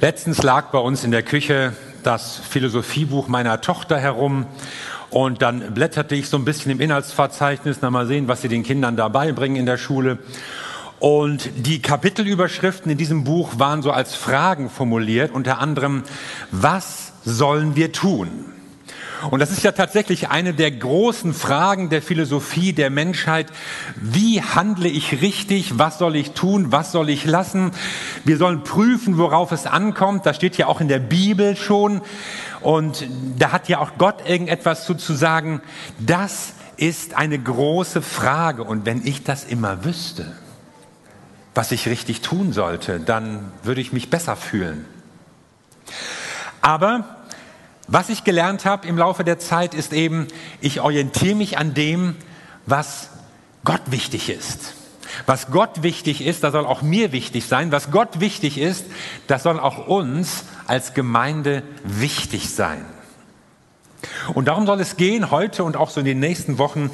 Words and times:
Letztens 0.00 0.44
lag 0.44 0.66
bei 0.66 0.78
uns 0.78 1.02
in 1.02 1.10
der 1.10 1.24
Küche 1.24 1.72
das 2.04 2.36
Philosophiebuch 2.36 3.26
meiner 3.26 3.60
Tochter 3.60 3.98
herum 3.98 4.46
und 5.10 5.42
dann 5.42 5.74
blätterte 5.74 6.14
ich 6.14 6.28
so 6.28 6.36
ein 6.36 6.44
bisschen 6.44 6.70
im 6.70 6.80
Inhaltsverzeichnis, 6.80 7.78
na 7.80 7.90
mal 7.90 8.06
sehen, 8.06 8.28
was 8.28 8.40
sie 8.40 8.46
den 8.46 8.62
Kindern 8.62 8.96
dabei 8.96 9.32
bringen 9.32 9.56
in 9.56 9.66
der 9.66 9.76
Schule. 9.76 10.18
Und 11.00 11.50
die 11.56 11.82
Kapitelüberschriften 11.82 12.92
in 12.92 12.96
diesem 12.96 13.24
Buch 13.24 13.58
waren 13.58 13.82
so 13.82 13.90
als 13.90 14.14
Fragen 14.14 14.70
formuliert, 14.70 15.32
unter 15.32 15.58
anderem, 15.58 16.04
was 16.52 17.12
sollen 17.24 17.74
wir 17.74 17.90
tun? 17.90 18.30
Und 19.30 19.40
das 19.40 19.50
ist 19.50 19.62
ja 19.62 19.72
tatsächlich 19.72 20.28
eine 20.28 20.54
der 20.54 20.70
großen 20.70 21.34
Fragen 21.34 21.90
der 21.90 22.02
Philosophie 22.02 22.72
der 22.72 22.90
Menschheit. 22.90 23.48
Wie 23.96 24.42
handle 24.42 24.88
ich 24.88 25.20
richtig? 25.20 25.78
Was 25.78 25.98
soll 25.98 26.16
ich 26.16 26.32
tun? 26.32 26.70
Was 26.72 26.92
soll 26.92 27.10
ich 27.10 27.24
lassen? 27.24 27.72
Wir 28.24 28.36
sollen 28.36 28.62
prüfen, 28.62 29.18
worauf 29.18 29.52
es 29.52 29.66
ankommt. 29.66 30.24
Das 30.26 30.36
steht 30.36 30.56
ja 30.56 30.66
auch 30.66 30.80
in 30.80 30.88
der 30.88 31.00
Bibel 31.00 31.56
schon. 31.56 32.00
Und 32.60 33.06
da 33.38 33.52
hat 33.52 33.68
ja 33.68 33.80
auch 33.80 33.92
Gott 33.98 34.28
irgendetwas 34.28 34.84
zu, 34.84 34.94
zu 34.94 35.14
sagen. 35.14 35.60
Das 35.98 36.52
ist 36.76 37.14
eine 37.14 37.38
große 37.38 38.02
Frage. 38.02 38.62
Und 38.62 38.86
wenn 38.86 39.06
ich 39.06 39.24
das 39.24 39.44
immer 39.44 39.84
wüsste, 39.84 40.32
was 41.54 41.72
ich 41.72 41.88
richtig 41.88 42.20
tun 42.20 42.52
sollte, 42.52 43.00
dann 43.00 43.50
würde 43.64 43.80
ich 43.80 43.92
mich 43.92 44.10
besser 44.10 44.36
fühlen. 44.36 44.84
Aber 46.60 47.17
was 47.88 48.10
ich 48.10 48.22
gelernt 48.22 48.64
habe 48.64 48.86
im 48.86 48.98
Laufe 48.98 49.24
der 49.24 49.38
Zeit 49.38 49.74
ist 49.74 49.92
eben, 49.92 50.28
ich 50.60 50.80
orientiere 50.80 51.34
mich 51.34 51.58
an 51.58 51.74
dem, 51.74 52.16
was 52.66 53.08
Gott 53.64 53.80
wichtig 53.86 54.28
ist. 54.28 54.74
Was 55.26 55.50
Gott 55.50 55.82
wichtig 55.82 56.24
ist, 56.24 56.44
das 56.44 56.52
soll 56.52 56.66
auch 56.66 56.82
mir 56.82 57.12
wichtig 57.12 57.46
sein. 57.46 57.72
Was 57.72 57.90
Gott 57.90 58.20
wichtig 58.20 58.58
ist, 58.58 58.84
das 59.26 59.42
soll 59.42 59.58
auch 59.58 59.86
uns 59.86 60.44
als 60.66 60.94
Gemeinde 60.94 61.62
wichtig 61.82 62.50
sein. 62.50 62.84
Und 64.34 64.46
darum 64.46 64.66
soll 64.66 64.80
es 64.80 64.96
gehen 64.96 65.30
heute 65.30 65.64
und 65.64 65.76
auch 65.76 65.90
so 65.90 66.00
in 66.00 66.06
den 66.06 66.20
nächsten 66.20 66.58
Wochen, 66.58 66.90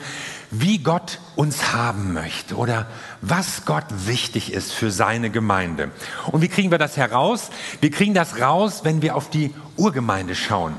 wie 0.50 0.78
Gott 0.78 1.18
uns 1.36 1.72
haben 1.72 2.12
möchte 2.12 2.56
oder 2.56 2.86
was 3.20 3.64
Gott 3.64 3.84
wichtig 4.06 4.52
ist 4.52 4.72
für 4.72 4.90
seine 4.90 5.30
Gemeinde. 5.30 5.90
Und 6.30 6.40
wie 6.42 6.48
kriegen 6.48 6.70
wir 6.70 6.78
das 6.78 6.96
heraus? 6.96 7.50
Wir 7.80 7.90
kriegen 7.90 8.14
das 8.14 8.40
raus, 8.40 8.80
wenn 8.84 9.02
wir 9.02 9.16
auf 9.16 9.30
die 9.30 9.55
Urgemeinde 9.77 10.34
schauen. 10.34 10.74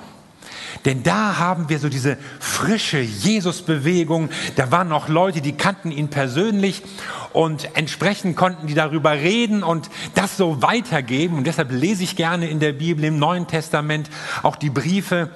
Denn 0.84 1.04
da 1.04 1.38
haben 1.38 1.70
wir 1.70 1.80
so 1.80 1.90
diese 1.90 2.18
frische 2.40 3.00
Jesus-Bewegung. 3.00 4.30
Da 4.56 4.72
waren 4.72 4.90
noch 4.90 5.08
Leute, 5.08 5.42
die 5.42 5.54
kannten 5.54 5.92
ihn 5.92 6.10
persönlich 6.10 6.84
und 7.34 7.76
entsprechend 7.76 8.36
konnten 8.36 8.68
die 8.68 8.74
darüber 8.74 9.12
reden 9.12 9.64
und 9.64 9.90
das 10.16 10.38
so 10.38 10.62
weitergeben. 10.62 11.38
Und 11.38 11.48
deshalb 11.48 11.72
lese 11.72 12.04
ich 12.04 12.16
gerne 12.16 12.50
in 12.50 12.60
der 12.60 12.74
Bibel, 12.74 13.06
im 13.06 13.18
Neuen 13.18 13.48
Testament, 13.48 14.10
auch 14.44 14.56
die 14.58 14.70
Briefe, 14.70 15.30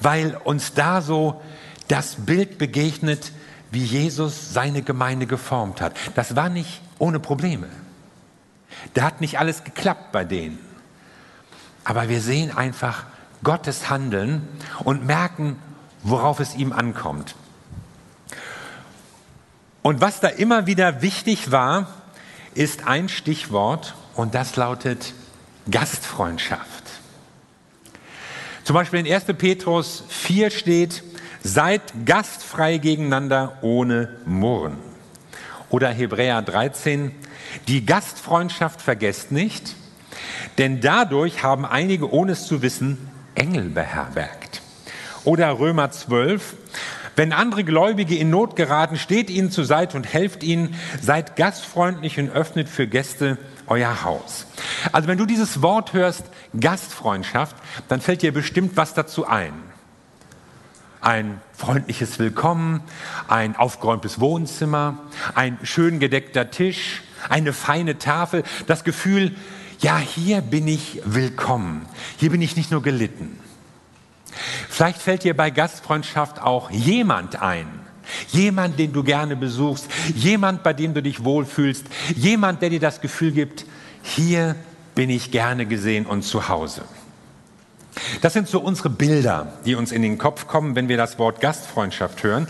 weil 0.00 0.36
uns 0.44 0.74
da 0.74 1.00
so 1.00 1.40
das 1.88 2.16
Bild 2.26 2.58
begegnet, 2.58 3.32
wie 3.70 3.84
Jesus 3.84 4.52
seine 4.52 4.82
Gemeinde 4.82 5.26
geformt 5.26 5.80
hat. 5.80 5.94
Das 6.14 6.36
war 6.36 6.48
nicht 6.48 6.82
ohne 6.98 7.18
Probleme. 7.18 7.68
Da 8.94 9.02
hat 9.02 9.20
nicht 9.20 9.38
alles 9.38 9.64
geklappt 9.64 10.12
bei 10.12 10.24
denen. 10.24 10.58
Aber 11.84 12.08
wir 12.08 12.20
sehen 12.20 12.56
einfach 12.56 13.04
Gottes 13.42 13.90
Handeln 13.90 14.48
und 14.84 15.04
merken, 15.04 15.56
worauf 16.02 16.40
es 16.40 16.54
ihm 16.54 16.72
ankommt. 16.72 17.34
Und 19.82 20.00
was 20.00 20.20
da 20.20 20.28
immer 20.28 20.66
wieder 20.66 21.02
wichtig 21.02 21.50
war, 21.50 21.88
ist 22.54 22.86
ein 22.86 23.08
Stichwort 23.08 23.94
und 24.14 24.34
das 24.34 24.56
lautet 24.56 25.12
Gastfreundschaft. 25.70 26.82
Zum 28.64 28.74
Beispiel 28.74 29.00
in 29.00 29.12
1. 29.12 29.24
Petrus 29.38 30.04
4 30.08 30.50
steht, 30.50 31.02
seid 31.42 31.82
gastfrei 32.06 32.78
gegeneinander 32.78 33.58
ohne 33.62 34.16
Murren. 34.24 34.76
Oder 35.68 35.88
Hebräer 35.90 36.42
13, 36.42 37.12
die 37.66 37.84
Gastfreundschaft 37.84 38.80
vergesst 38.80 39.32
nicht, 39.32 39.74
denn 40.58 40.80
dadurch 40.80 41.42
haben 41.42 41.64
einige, 41.64 42.12
ohne 42.12 42.32
es 42.32 42.46
zu 42.46 42.62
wissen, 42.62 42.98
Engel 43.34 43.68
beherbergt. 43.68 44.62
Oder 45.24 45.58
Römer 45.58 45.90
12, 45.90 46.56
wenn 47.14 47.32
andere 47.32 47.64
Gläubige 47.64 48.16
in 48.16 48.30
Not 48.30 48.56
geraten, 48.56 48.96
steht 48.96 49.30
ihnen 49.30 49.50
zur 49.50 49.64
Seite 49.64 49.96
und 49.96 50.12
helft 50.12 50.42
ihnen, 50.42 50.74
seid 51.00 51.36
gastfreundlich 51.36 52.18
und 52.18 52.30
öffnet 52.30 52.68
für 52.68 52.86
Gäste 52.86 53.38
euer 53.66 54.02
Haus. 54.04 54.46
Also 54.92 55.08
wenn 55.08 55.18
du 55.18 55.26
dieses 55.26 55.62
Wort 55.62 55.92
hörst, 55.92 56.24
Gastfreundschaft, 56.58 57.56
dann 57.88 58.00
fällt 58.00 58.22
dir 58.22 58.32
bestimmt 58.32 58.76
was 58.76 58.94
dazu 58.94 59.26
ein. 59.26 59.52
Ein 61.00 61.40
freundliches 61.52 62.18
Willkommen, 62.18 62.80
ein 63.28 63.56
aufgeräumtes 63.56 64.20
Wohnzimmer, 64.20 64.98
ein 65.34 65.58
schön 65.62 65.98
gedeckter 65.98 66.50
Tisch, 66.50 67.02
eine 67.28 67.52
feine 67.52 67.98
Tafel, 67.98 68.44
das 68.66 68.84
Gefühl, 68.84 69.34
ja, 69.82 69.98
hier 69.98 70.40
bin 70.40 70.68
ich 70.68 71.02
willkommen. 71.04 71.86
Hier 72.16 72.30
bin 72.30 72.40
ich 72.40 72.56
nicht 72.56 72.70
nur 72.70 72.82
gelitten. 72.82 73.38
Vielleicht 74.68 75.02
fällt 75.02 75.24
dir 75.24 75.36
bei 75.36 75.50
Gastfreundschaft 75.50 76.40
auch 76.40 76.70
jemand 76.70 77.42
ein. 77.42 77.66
Jemand, 78.28 78.78
den 78.78 78.92
du 78.92 79.02
gerne 79.02 79.36
besuchst. 79.36 79.88
Jemand, 80.14 80.62
bei 80.62 80.72
dem 80.72 80.94
du 80.94 81.02
dich 81.02 81.24
wohlfühlst. 81.24 81.84
Jemand, 82.14 82.62
der 82.62 82.70
dir 82.70 82.80
das 82.80 83.00
Gefühl 83.00 83.32
gibt, 83.32 83.66
hier 84.02 84.56
bin 84.94 85.10
ich 85.10 85.30
gerne 85.30 85.66
gesehen 85.66 86.06
und 86.06 86.22
zu 86.22 86.48
Hause. 86.48 86.82
Das 88.20 88.32
sind 88.32 88.48
so 88.48 88.60
unsere 88.60 88.88
Bilder, 88.88 89.52
die 89.64 89.74
uns 89.74 89.92
in 89.92 90.02
den 90.02 90.16
Kopf 90.16 90.46
kommen, 90.46 90.76
wenn 90.76 90.88
wir 90.88 90.96
das 90.96 91.18
Wort 91.18 91.40
Gastfreundschaft 91.40 92.22
hören. 92.22 92.46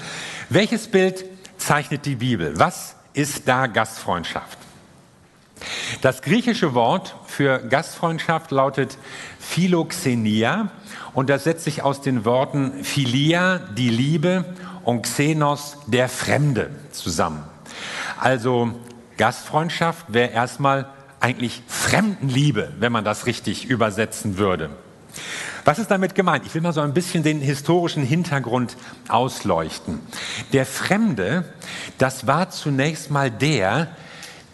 Welches 0.51 0.87
Bild 0.87 1.25
zeichnet 1.57 2.05
die 2.05 2.17
Bibel? 2.17 2.59
Was 2.59 2.95
ist 3.15 3.49
da 3.49 3.67
Gastfreundschaft? 3.67 4.62
Das 6.01 6.23
griechische 6.23 6.75
Wort 6.75 7.15
für 7.27 7.59
Gastfreundschaft 7.59 8.51
lautet 8.51 8.99
Philoxenia 9.39 10.71
und 11.15 11.31
das 11.31 11.45
setzt 11.45 11.65
sich 11.65 11.83
aus 11.83 12.01
den 12.01 12.25
Worten 12.25 12.85
Philia, 12.85 13.59
die 13.59 13.91
Liebe, 13.91 14.45
und 14.85 15.03
Xenos, 15.03 15.79
der 15.87 16.09
Fremde, 16.09 16.71
zusammen. 16.91 17.45
Also 18.19 18.73
Gastfreundschaft 19.17 20.07
wäre 20.13 20.33
erstmal 20.33 20.89
eigentlich 21.21 21.63
Fremdenliebe, 21.69 22.73
wenn 22.79 22.93
man 22.93 23.05
das 23.05 23.27
richtig 23.27 23.67
übersetzen 23.67 24.39
würde. 24.39 24.71
Was 25.65 25.79
ist 25.79 25.91
damit 25.91 26.17
gemeint? 26.17 26.45
Ich 26.45 26.55
will 26.55 26.63
mal 26.63 26.73
so 26.73 26.81
ein 26.81 26.95
bisschen 26.95 27.23
den 27.23 27.41
historischen 27.41 28.03
Hintergrund 28.03 28.77
ausleuchten. 29.07 30.01
Der 30.53 30.67
Fremde, 30.67 31.45
das 31.99 32.27
war 32.27 32.51
zunächst 32.51 33.13
mal 33.13 33.31
der, 33.31 33.89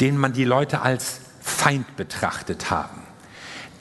den 0.01 0.17
man 0.17 0.33
die 0.33 0.45
Leute 0.45 0.83
als 0.83 1.21
Feind 1.41 1.97
betrachtet 1.97 2.71
haben. 2.71 3.03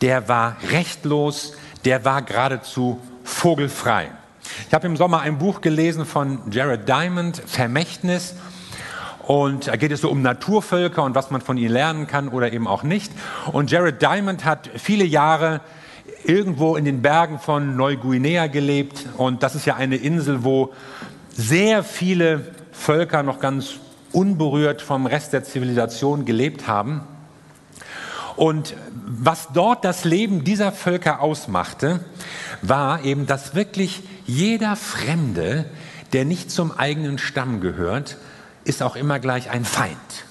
Der 0.01 0.27
war 0.29 0.57
rechtlos, 0.69 1.53
der 1.85 2.05
war 2.05 2.21
geradezu 2.21 2.99
vogelfrei. 3.23 4.09
Ich 4.67 4.73
habe 4.73 4.87
im 4.87 4.97
Sommer 4.97 5.21
ein 5.21 5.37
Buch 5.37 5.61
gelesen 5.61 6.05
von 6.05 6.39
Jared 6.51 6.87
Diamond, 6.87 7.41
Vermächtnis. 7.45 8.35
Und 9.23 9.67
da 9.67 9.75
geht 9.75 9.91
es 9.91 10.01
so 10.01 10.09
um 10.09 10.21
Naturvölker 10.21 11.03
und 11.03 11.13
was 11.13 11.31
man 11.31 11.41
von 11.41 11.57
ihnen 11.57 11.73
lernen 11.73 12.07
kann 12.07 12.29
oder 12.29 12.53
eben 12.53 12.67
auch 12.67 12.83
nicht. 12.83 13.11
Und 13.51 13.71
Jared 13.71 14.01
Diamond 14.01 14.45
hat 14.45 14.69
viele 14.75 15.03
Jahre 15.03 15.59
irgendwo 16.23 16.77
in 16.77 16.85
den 16.85 17.01
Bergen 17.01 17.39
von 17.39 17.75
Neuguinea 17.75 18.47
gelebt. 18.47 19.05
Und 19.17 19.43
das 19.43 19.55
ist 19.55 19.65
ja 19.65 19.75
eine 19.75 19.97
Insel, 19.97 20.43
wo 20.43 20.73
sehr 21.33 21.83
viele 21.83 22.53
Völker 22.71 23.23
noch 23.23 23.39
ganz 23.39 23.79
unberührt 24.11 24.81
vom 24.81 25.05
Rest 25.05 25.33
der 25.33 25.43
Zivilisation 25.43 26.25
gelebt 26.25 26.67
haben. 26.67 27.01
Und 28.35 28.75
was 29.05 29.49
dort 29.53 29.83
das 29.83 30.03
Leben 30.05 30.43
dieser 30.43 30.71
Völker 30.71 31.21
ausmachte, 31.21 32.01
war 32.61 33.03
eben, 33.03 33.25
dass 33.25 33.55
wirklich 33.55 34.03
jeder 34.25 34.75
Fremde, 34.75 35.65
der 36.13 36.25
nicht 36.25 36.51
zum 36.51 36.71
eigenen 36.71 37.17
Stamm 37.17 37.61
gehört, 37.61 38.17
ist 38.63 38.83
auch 38.83 38.95
immer 38.95 39.19
gleich 39.19 39.49
ein 39.49 39.65
Feind. 39.65 40.26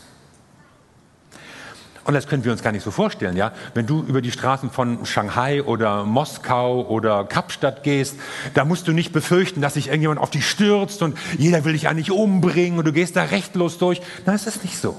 Und 2.07 2.15
das 2.15 2.29
können 2.29 2.45
wir 2.45 2.53
uns 2.53 2.63
gar 2.63 2.71
nicht 2.71 2.85
so 2.85 2.93
vorstellen, 2.93 3.37
ja. 3.37 3.51
Wenn 3.75 3.87
du 3.87 4.05
über 4.05 4.23
die 4.23 4.31
Straßen 4.31 4.71
von 4.71 5.05
Shanghai 5.05 5.63
oder 5.63 6.05
Moskau 6.05 6.87
oder 6.87 7.25
Kapstadt 7.25 7.83
gehst, 7.83 8.15
da 8.55 8.65
musst 8.65 8.87
du 8.87 8.93
nicht 8.93 9.13
befürchten, 9.13 9.61
dass 9.61 9.75
sich 9.75 9.89
irgendjemand 9.89 10.21
auf 10.21 10.31
dich 10.31 10.49
stürzt 10.49 11.03
und 11.03 11.19
jeder 11.37 11.65
will 11.65 11.73
dich 11.73 11.89
eigentlich 11.89 12.13
umbringen 12.13 12.79
und 12.79 12.85
du 12.87 12.93
gehst 12.93 13.17
da 13.17 13.25
rechtlos 13.25 13.79
durch. 13.79 14.01
Nein, 14.25 14.37
es 14.37 14.47
ist 14.47 14.63
nicht 14.63 14.79
so. 14.79 14.97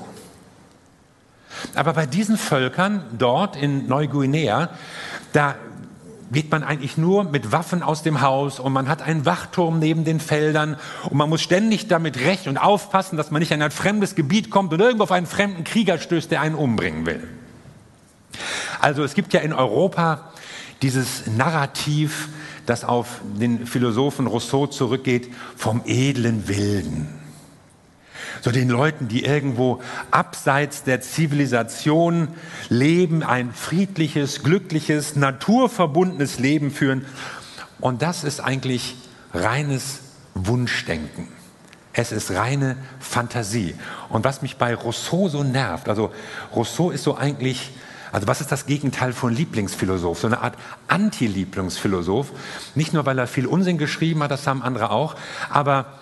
Aber 1.76 1.94
bei 1.94 2.06
diesen 2.06 2.38
Völkern 2.38 3.04
dort 3.18 3.56
in 3.56 3.88
Neuguinea, 3.88 4.70
da 5.32 5.56
geht 6.32 6.52
man 6.52 6.64
eigentlich 6.64 6.98
nur 6.98 7.24
mit 7.24 7.52
Waffen 7.52 7.84
aus 7.84 8.04
dem 8.04 8.22
Haus 8.22 8.60
und 8.60 8.74
man 8.74 8.88
hat 8.90 9.02
einen 9.02 9.26
Wachturm 9.26 9.80
neben 9.80 10.04
den 10.04 10.20
Feldern 10.20 10.78
und 11.10 11.18
man 11.18 11.30
muss 11.30 11.42
ständig 11.42 11.88
damit 11.88 12.18
rechnen 12.18 12.58
und 12.58 12.64
aufpassen, 12.64 13.18
dass 13.18 13.32
man 13.32 13.40
nicht 13.40 13.52
in 13.52 13.62
ein 13.62 13.72
fremdes 13.72 14.16
Gebiet 14.16 14.50
kommt 14.50 14.74
und 14.74 14.80
irgendwo 14.80 15.04
auf 15.04 15.12
einen 15.12 15.26
fremden 15.26 15.64
Krieger 15.64 15.98
stößt, 15.98 16.30
der 16.32 16.42
einen 16.42 16.56
umbringen 16.56 17.06
will. 17.06 17.28
Also 18.80 19.04
es 19.04 19.14
gibt 19.14 19.34
ja 19.34 19.40
in 19.40 19.54
Europa 19.54 20.32
dieses 20.82 21.28
Narrativ, 21.28 22.30
das 22.66 22.84
auf 22.84 23.22
den 23.24 23.66
Philosophen 23.66 24.28
Rousseau 24.28 24.68
zurückgeht, 24.68 25.34
vom 25.56 25.82
edlen 25.86 26.48
Wilden. 26.48 27.27
So 28.42 28.52
den 28.52 28.70
Leuten, 28.70 29.08
die 29.08 29.24
irgendwo 29.26 29.82
abseits 30.12 30.84
der 30.84 31.02
Zivilisation 31.02 32.30
leben, 32.70 33.24
ein 33.24 33.54
friedliches, 33.54 34.44
glückliches, 34.44 35.16
naturverbundenes 35.16 36.40
Leben 36.40 36.72
führen. 36.72 37.06
Und 37.80 38.02
das 38.02 38.24
ist 38.24 38.40
eigentlich 38.40 38.96
reines 39.34 40.00
Wunschdenken. 40.34 41.28
Es 41.94 42.12
ist 42.12 42.32
reine 42.32 42.78
Fantasie. 43.00 43.74
Und 44.10 44.24
was 44.24 44.44
mich 44.44 44.58
bei 44.58 44.76
Rousseau 44.76 45.30
so 45.30 45.44
nervt, 45.44 45.90
also 45.90 46.12
Rousseau 46.56 46.92
ist 46.92 47.04
so 47.04 47.18
eigentlich, 47.18 47.72
also 48.12 48.28
was 48.28 48.40
ist 48.40 48.52
das 48.52 48.68
Gegenteil 48.68 49.14
von 49.14 49.34
Lieblingsphilosoph? 49.34 50.20
So 50.20 50.28
eine 50.28 50.42
Art 50.42 50.54
Anti-Lieblingsphilosoph. 50.88 52.32
Nicht 52.76 52.94
nur, 52.94 53.08
weil 53.08 53.18
er 53.18 53.26
viel 53.26 53.48
Unsinn 53.48 53.80
geschrieben 53.80 54.22
hat, 54.22 54.30
das 54.30 54.46
haben 54.46 54.62
andere 54.62 54.92
auch, 54.92 55.16
aber 55.50 55.97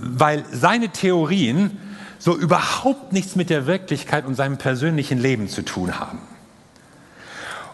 weil 0.00 0.44
seine 0.50 0.90
Theorien 0.90 1.78
so 2.18 2.36
überhaupt 2.36 3.12
nichts 3.12 3.34
mit 3.34 3.50
der 3.50 3.66
Wirklichkeit 3.66 4.26
und 4.26 4.34
seinem 4.34 4.56
persönlichen 4.56 5.18
Leben 5.18 5.48
zu 5.48 5.62
tun 5.62 5.98
haben. 5.98 6.20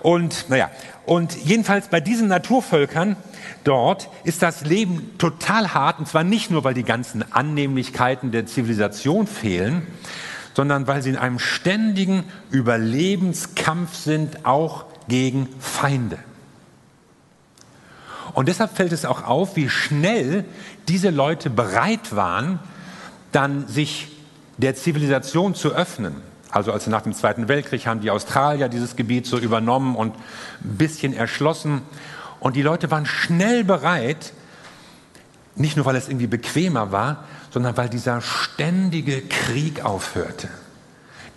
Und 0.01 0.49
naja, 0.49 0.71
und 1.05 1.37
jedenfalls 1.45 1.89
bei 1.89 2.01
diesen 2.01 2.29
Naturvölkern 2.29 3.17
dort 3.65 4.09
ist 4.25 4.43
das 4.43 4.65
Leben 4.65 5.19
total 5.19 5.75
hart, 5.75 5.99
und 5.99 6.09
zwar 6.09 6.25
nicht 6.25 6.51
nur, 6.51 6.65
weil 6.65 6.75
die 6.75 6.85
ganzen 6.85 7.31
Annehmlichkeiten 7.33 8.31
der 8.31 8.47
Zivilisation 8.47 9.27
fehlen, 9.27 9.87
sondern 10.55 10.87
weil 10.87 11.03
sie 11.03 11.11
in 11.11 11.17
einem 11.17 11.39
ständigen 11.39 12.25
Überlebenskampf 12.51 13.95
sind, 13.95 14.45
auch 14.45 14.85
gegen 15.09 15.49
Feinde. 15.61 16.19
Und 18.39 18.47
deshalb 18.47 18.77
fällt 18.77 18.93
es 18.93 19.05
auch 19.05 19.25
auf, 19.25 19.57
wie 19.57 19.69
schnell 19.69 20.45
diese 20.87 21.11
Leute 21.11 21.51
bereit 21.51 22.15
waren, 22.15 22.61
dann 23.33 23.67
sich 23.67 24.13
der 24.59 24.77
Zivilisation 24.77 25.57
zu 25.57 25.75
öffnen. 25.75 26.15
Also 26.49 26.71
als 26.71 26.87
nach 26.87 27.03
dem 27.03 27.15
Zweiten 27.15 27.49
Weltkrieg 27.49 27.85
haben 27.89 28.01
die 28.01 28.13
Australier 28.13 28.69
dieses 28.69 28.95
Gebiet 28.95 29.27
so 29.27 29.39
übernommen 29.39 29.97
und 29.97 30.15
ein 30.15 30.77
bisschen 30.77 31.15
erschlossen. 31.15 31.83
Und 32.39 32.55
die 32.55 32.63
Leute 32.63 32.93
waren 32.93 33.07
schnell 33.07 33.65
bereit, 33.65 34.33
nicht 35.57 35.77
nur 35.77 35.85
weil 35.85 35.97
es 35.97 36.07
irgendwie 36.09 36.29
bequemer 36.29 36.93
war, 36.93 37.25
sondern 37.51 37.77
weil 37.77 37.89
dieser 37.89 38.21
ständige 38.21 39.21
Krieg 39.23 39.85
aufhörte. 39.85 40.49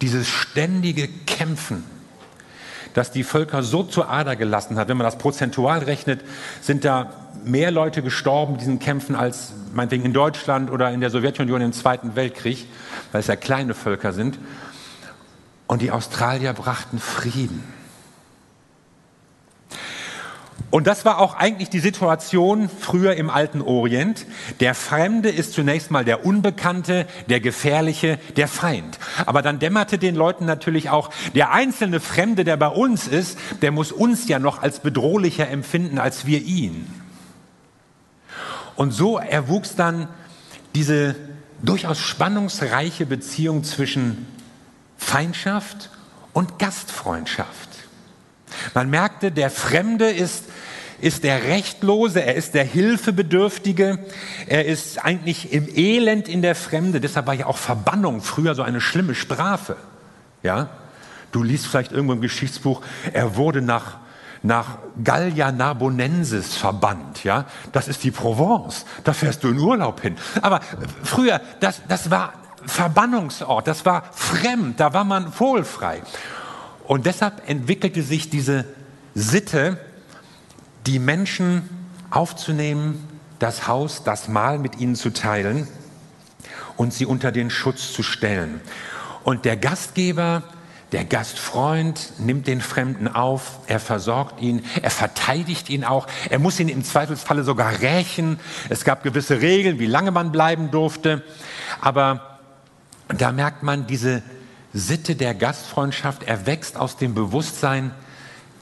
Dieses 0.01 0.27
ständige 0.27 1.07
Kämpfen, 1.07 1.83
das 2.93 3.11
die 3.11 3.23
Völker 3.23 3.63
so 3.63 3.83
zur 3.83 4.09
Ader 4.09 4.35
gelassen 4.35 4.77
hat. 4.77 4.87
Wenn 4.87 4.97
man 4.97 5.05
das 5.05 5.17
prozentual 5.17 5.79
rechnet, 5.79 6.21
sind 6.61 6.85
da 6.85 7.13
mehr 7.43 7.71
Leute 7.71 8.01
gestorben 8.01 8.53
in 8.53 8.59
diesen 8.59 8.79
Kämpfen 8.79 9.15
als 9.15 9.53
meinetwegen 9.73 10.05
in 10.05 10.13
Deutschland 10.13 10.69
oder 10.71 10.91
in 10.91 11.01
der 11.01 11.09
Sowjetunion 11.09 11.61
im 11.61 11.73
Zweiten 11.73 12.15
Weltkrieg, 12.15 12.67
weil 13.11 13.21
es 13.21 13.27
ja 13.27 13.35
kleine 13.35 13.73
Völker 13.73 14.13
sind. 14.13 14.37
Und 15.67 15.81
die 15.81 15.91
Australier 15.91 16.53
brachten 16.53 16.99
Frieden. 16.99 17.63
Und 20.71 20.87
das 20.87 21.03
war 21.03 21.19
auch 21.19 21.35
eigentlich 21.35 21.69
die 21.69 21.81
Situation 21.81 22.69
früher 22.69 23.15
im 23.15 23.29
alten 23.29 23.61
Orient. 23.61 24.25
Der 24.61 24.73
Fremde 24.73 25.29
ist 25.29 25.51
zunächst 25.51 25.91
mal 25.91 26.05
der 26.05 26.25
Unbekannte, 26.25 27.05
der 27.29 27.41
Gefährliche, 27.41 28.17
der 28.37 28.47
Feind. 28.47 28.97
Aber 29.25 29.41
dann 29.41 29.59
dämmerte 29.59 29.97
den 29.97 30.15
Leuten 30.15 30.45
natürlich 30.45 30.89
auch, 30.89 31.09
der 31.35 31.51
einzelne 31.51 31.99
Fremde, 31.99 32.45
der 32.45 32.55
bei 32.55 32.69
uns 32.69 33.05
ist, 33.07 33.37
der 33.61 33.71
muss 33.71 33.91
uns 33.91 34.29
ja 34.29 34.39
noch 34.39 34.61
als 34.61 34.79
bedrohlicher 34.79 35.49
empfinden 35.49 35.99
als 35.99 36.25
wir 36.25 36.41
ihn. 36.41 36.87
Und 38.77 38.91
so 38.91 39.17
erwuchs 39.17 39.75
dann 39.75 40.07
diese 40.73 41.15
durchaus 41.61 41.99
spannungsreiche 41.99 43.05
Beziehung 43.05 43.65
zwischen 43.65 44.25
Feindschaft 44.97 45.89
und 46.31 46.59
Gastfreundschaft. 46.59 47.69
Man 48.73 48.89
merkte, 48.89 49.31
der 49.31 49.49
Fremde 49.49 50.09
ist, 50.09 50.45
ist 51.01 51.23
der 51.23 51.43
Rechtlose, 51.43 52.23
er 52.23 52.35
ist 52.35 52.53
der 52.53 52.63
Hilfebedürftige, 52.63 53.99
er 54.47 54.65
ist 54.65 55.03
eigentlich 55.03 55.51
im 55.51 55.67
Elend 55.75 56.27
in 56.27 56.41
der 56.41 56.55
Fremde. 56.55 57.01
Deshalb 57.01 57.27
war 57.27 57.33
ja 57.33 57.47
auch 57.47 57.57
Verbannung 57.57 58.21
früher 58.21 58.55
so 58.55 58.61
eine 58.61 58.81
schlimme 58.81 59.15
Strafe. 59.15 59.75
Ja? 60.43 60.69
Du 61.31 61.43
liest 61.43 61.67
vielleicht 61.67 61.91
irgendwo 61.91 62.13
im 62.13 62.21
Geschichtsbuch, 62.21 62.81
er 63.13 63.35
wurde 63.35 63.61
nach, 63.61 63.97
nach 64.43 64.77
Gallia 65.03 65.51
Narbonensis 65.51 66.55
verbannt. 66.55 67.23
Ja? 67.23 67.45
Das 67.71 67.87
ist 67.87 68.03
die 68.03 68.11
Provence, 68.11 68.85
da 69.03 69.13
fährst 69.13 69.43
du 69.43 69.49
in 69.49 69.59
Urlaub 69.59 70.01
hin. 70.01 70.15
Aber 70.41 70.61
früher, 71.03 71.41
das, 71.59 71.81
das 71.87 72.11
war 72.11 72.33
Verbannungsort, 72.65 73.67
das 73.67 73.85
war 73.85 74.03
fremd, 74.13 74.79
da 74.79 74.93
war 74.93 75.03
man 75.03 75.33
vogelfrei. 75.33 76.03
Und 76.87 77.05
deshalb 77.05 77.49
entwickelte 77.49 78.03
sich 78.03 78.29
diese 78.29 78.65
Sitte, 79.15 79.77
die 80.85 80.99
Menschen 80.99 81.69
aufzunehmen, 82.09 83.07
das 83.39 83.67
Haus, 83.67 84.03
das 84.03 84.27
Mahl 84.27 84.59
mit 84.59 84.79
ihnen 84.79 84.95
zu 84.95 85.11
teilen 85.11 85.67
und 86.77 86.93
sie 86.93 87.05
unter 87.05 87.31
den 87.31 87.49
Schutz 87.49 87.93
zu 87.93 88.03
stellen. 88.03 88.61
Und 89.23 89.45
der 89.45 89.57
Gastgeber, 89.57 90.43
der 90.91 91.05
Gastfreund 91.05 92.13
nimmt 92.19 92.47
den 92.47 92.59
Fremden 92.59 93.07
auf, 93.07 93.59
er 93.67 93.79
versorgt 93.79 94.41
ihn, 94.41 94.63
er 94.81 94.89
verteidigt 94.89 95.69
ihn 95.69 95.83
auch, 95.83 96.07
er 96.29 96.39
muss 96.39 96.59
ihn 96.59 96.69
im 96.69 96.83
Zweifelsfalle 96.83 97.43
sogar 97.43 97.81
rächen. 97.81 98.39
Es 98.69 98.83
gab 98.83 99.03
gewisse 99.03 99.41
Regeln, 99.41 99.79
wie 99.79 99.85
lange 99.85 100.11
man 100.11 100.31
bleiben 100.31 100.69
durfte. 100.69 101.23
Aber 101.79 102.39
da 103.07 103.31
merkt 103.31 103.63
man 103.63 103.87
diese 103.87 104.21
Sitte 104.73 105.15
der 105.15 105.33
Gastfreundschaft 105.33 106.23
erwächst 106.23 106.77
aus 106.77 106.97
dem 106.97 107.13
Bewusstsein, 107.13 107.91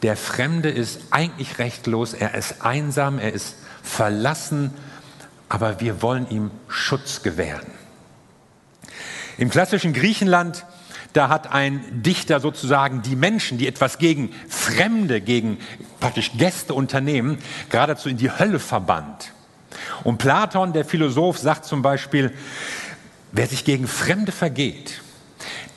der 0.02 0.16
Fremde 0.16 0.70
ist 0.70 1.02
eigentlich 1.12 1.60
rechtlos, 1.60 2.14
er 2.14 2.34
ist 2.36 2.62
einsam, 2.62 3.20
er 3.20 3.34
ist 3.34 3.56
verlassen, 3.84 4.74
aber 5.50 5.80
wir 5.80 6.02
wollen 6.02 6.30
ihm 6.30 6.52
Schutz 6.68 7.22
gewähren. 7.24 7.68
Im 9.38 9.50
klassischen 9.50 9.94
Griechenland, 9.94 10.66
da 11.14 11.30
hat 11.30 11.52
ein 11.52 12.04
Dichter 12.04 12.40
sozusagen 12.40 13.02
die 13.02 13.16
Menschen, 13.16 13.58
die 13.58 13.68
etwas 13.68 13.98
gegen 13.98 14.34
Fremde, 14.48 15.22
gegen 15.22 15.58
praktisch 16.00 16.32
Gäste 16.38 16.74
unternehmen, 16.74 17.40
geradezu 17.70 18.10
in 18.10 18.18
die 18.18 18.32
Hölle 18.32 18.60
verbannt. 18.60 19.34
Und 20.04 20.18
Platon, 20.18 20.74
der 20.74 20.86
Philosoph, 20.86 21.38
sagt 21.38 21.66
zum 21.66 21.82
Beispiel, 21.82 22.34
wer 23.32 23.48
sich 23.48 23.66
gegen 23.66 23.88
Fremde 23.88 24.32
vergeht, 24.32 25.02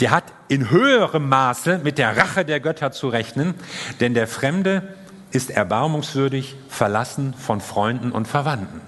der 0.00 0.10
hat 0.10 0.24
in 0.48 0.70
höherem 0.70 1.28
Maße 1.28 1.80
mit 1.82 1.98
der 1.98 2.16
Rache 2.16 2.44
der 2.44 2.60
Götter 2.60 2.92
zu 2.92 3.08
rechnen, 3.08 3.54
denn 4.00 4.14
der 4.14 4.26
Fremde 4.26 4.94
ist 5.30 5.50
erbarmungswürdig 5.50 6.56
verlassen 6.68 7.34
von 7.34 7.60
Freunden 7.60 8.12
und 8.12 8.28
Verwandten. 8.28 8.80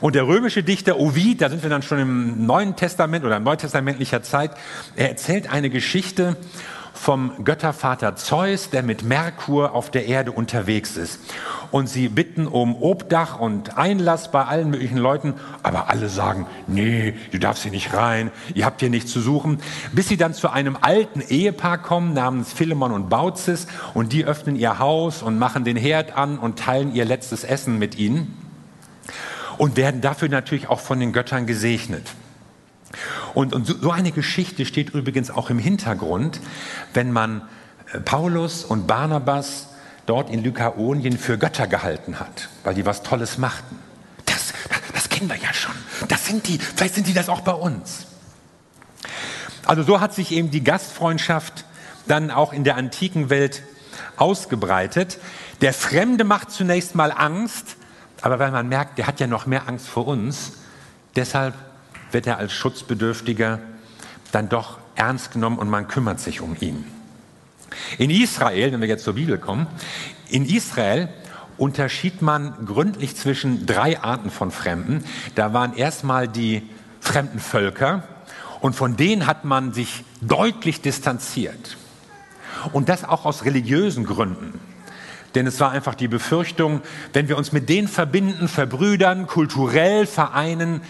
Und 0.00 0.14
der 0.14 0.26
römische 0.26 0.62
Dichter 0.62 0.98
Ovid, 0.98 1.40
da 1.40 1.48
sind 1.48 1.62
wir 1.62 1.70
dann 1.70 1.82
schon 1.82 1.98
im 1.98 2.46
Neuen 2.46 2.76
Testament 2.76 3.24
oder 3.24 3.40
neutestamentlicher 3.40 4.22
Zeit, 4.22 4.50
er 4.96 5.08
erzählt 5.08 5.50
eine 5.50 5.70
Geschichte 5.70 6.36
vom 6.94 7.44
Göttervater 7.44 8.16
Zeus, 8.16 8.70
der 8.70 8.82
mit 8.82 9.02
Merkur 9.02 9.74
auf 9.74 9.90
der 9.90 10.06
Erde 10.06 10.32
unterwegs 10.32 10.96
ist. 10.96 11.20
Und 11.70 11.88
sie 11.88 12.08
bitten 12.08 12.46
um 12.46 12.80
Obdach 12.80 13.38
und 13.38 13.76
Einlass 13.76 14.30
bei 14.30 14.44
allen 14.44 14.70
möglichen 14.70 14.96
Leuten, 14.96 15.34
aber 15.62 15.90
alle 15.90 16.08
sagen, 16.08 16.46
nee, 16.68 17.14
du 17.32 17.38
darfst 17.38 17.64
hier 17.64 17.72
nicht 17.72 17.92
rein, 17.92 18.30
ihr 18.54 18.64
habt 18.64 18.80
hier 18.80 18.90
nichts 18.90 19.10
zu 19.10 19.20
suchen. 19.20 19.58
Bis 19.92 20.08
sie 20.08 20.16
dann 20.16 20.34
zu 20.34 20.50
einem 20.50 20.78
alten 20.80 21.20
Ehepaar 21.20 21.78
kommen 21.78 22.14
namens 22.14 22.52
Philemon 22.52 22.92
und 22.92 23.10
Baucis 23.10 23.66
und 23.92 24.12
die 24.12 24.24
öffnen 24.24 24.56
ihr 24.56 24.78
Haus 24.78 25.22
und 25.22 25.38
machen 25.38 25.64
den 25.64 25.76
Herd 25.76 26.16
an 26.16 26.38
und 26.38 26.58
teilen 26.60 26.94
ihr 26.94 27.04
letztes 27.04 27.42
Essen 27.42 27.78
mit 27.78 27.98
ihnen 27.98 28.38
und 29.58 29.76
werden 29.76 30.00
dafür 30.00 30.28
natürlich 30.28 30.68
auch 30.68 30.80
von 30.80 31.00
den 31.00 31.12
Göttern 31.12 31.46
gesegnet. 31.46 32.08
Und, 33.34 33.52
und 33.52 33.66
so 33.66 33.90
eine 33.90 34.12
Geschichte 34.12 34.66
steht 34.66 34.90
übrigens 34.90 35.30
auch 35.30 35.50
im 35.50 35.58
Hintergrund, 35.58 36.40
wenn 36.92 37.12
man 37.12 37.42
äh, 37.92 38.00
Paulus 38.00 38.64
und 38.64 38.86
Barnabas 38.86 39.68
dort 40.06 40.30
in 40.30 40.42
Lykaonien 40.42 41.18
für 41.18 41.38
Götter 41.38 41.66
gehalten 41.66 42.20
hat, 42.20 42.48
weil 42.62 42.74
die 42.74 42.84
was 42.84 43.02
Tolles 43.02 43.38
machten. 43.38 43.78
Das, 44.26 44.52
das 44.92 45.08
kennen 45.08 45.28
wir 45.28 45.36
ja 45.36 45.52
schon. 45.52 45.74
Das 46.08 46.26
sind 46.26 46.46
die, 46.48 46.58
vielleicht 46.58 46.94
sind 46.94 47.06
die 47.06 47.14
das 47.14 47.28
auch 47.28 47.40
bei 47.40 47.52
uns. 47.52 48.06
Also 49.66 49.82
so 49.82 50.00
hat 50.00 50.14
sich 50.14 50.32
eben 50.32 50.50
die 50.50 50.62
Gastfreundschaft 50.62 51.64
dann 52.06 52.30
auch 52.30 52.52
in 52.52 52.64
der 52.64 52.76
antiken 52.76 53.30
Welt 53.30 53.62
ausgebreitet. 54.16 55.18
Der 55.62 55.72
Fremde 55.72 56.24
macht 56.24 56.50
zunächst 56.50 56.94
mal 56.94 57.10
Angst, 57.10 57.76
aber 58.20 58.38
weil 58.38 58.50
man 58.50 58.68
merkt, 58.68 58.98
der 58.98 59.06
hat 59.06 59.20
ja 59.20 59.26
noch 59.26 59.46
mehr 59.46 59.68
Angst 59.68 59.88
vor 59.88 60.06
uns, 60.06 60.52
deshalb 61.16 61.54
wird 62.14 62.26
er 62.26 62.38
als 62.38 62.52
Schutzbedürftiger 62.52 63.58
dann 64.32 64.48
doch 64.48 64.78
ernst 64.94 65.32
genommen 65.32 65.58
und 65.58 65.68
man 65.68 65.88
kümmert 65.88 66.20
sich 66.20 66.40
um 66.40 66.56
ihn. 66.60 66.84
In 67.98 68.10
Israel, 68.10 68.72
wenn 68.72 68.80
wir 68.80 68.88
jetzt 68.88 69.04
zur 69.04 69.14
Bibel 69.14 69.36
kommen, 69.36 69.66
in 70.30 70.46
Israel 70.46 71.08
unterschied 71.56 72.22
man 72.22 72.66
gründlich 72.66 73.16
zwischen 73.16 73.66
drei 73.66 74.00
Arten 74.00 74.30
von 74.30 74.50
Fremden. 74.50 75.04
Da 75.34 75.52
waren 75.52 75.74
erstmal 75.74 76.28
die 76.28 76.62
fremden 77.00 77.38
Völker 77.38 78.04
und 78.60 78.74
von 78.74 78.96
denen 78.96 79.26
hat 79.26 79.44
man 79.44 79.72
sich 79.72 80.04
deutlich 80.20 80.80
distanziert. 80.80 81.76
Und 82.72 82.88
das 82.88 83.04
auch 83.04 83.24
aus 83.24 83.44
religiösen 83.44 84.04
Gründen. 84.04 84.58
Denn 85.34 85.46
es 85.46 85.58
war 85.60 85.72
einfach 85.72 85.94
die 85.94 86.08
Befürchtung, 86.08 86.80
wenn 87.12 87.28
wir 87.28 87.36
uns 87.36 87.52
mit 87.52 87.68
denen 87.68 87.88
verbinden, 87.88 88.48
verbrüdern, 88.48 89.26
kulturell 89.26 90.06
vereinen, 90.06 90.80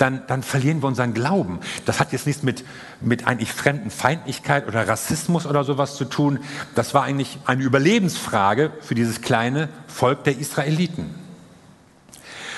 dann, 0.00 0.22
dann 0.26 0.42
verlieren 0.42 0.82
wir 0.82 0.86
unseren 0.86 1.12
Glauben. 1.12 1.60
Das 1.84 2.00
hat 2.00 2.12
jetzt 2.12 2.26
nichts 2.26 2.42
mit, 2.42 2.64
mit 3.02 3.26
eigentlich 3.26 3.52
fremden 3.52 3.90
Feindlichkeit 3.90 4.66
oder 4.66 4.88
Rassismus 4.88 5.46
oder 5.46 5.62
sowas 5.62 5.96
zu 5.96 6.06
tun. 6.06 6.40
Das 6.74 6.94
war 6.94 7.02
eigentlich 7.02 7.38
eine 7.44 7.62
Überlebensfrage 7.62 8.72
für 8.80 8.94
dieses 8.94 9.20
kleine 9.20 9.68
Volk 9.86 10.24
der 10.24 10.38
Israeliten. 10.38 11.14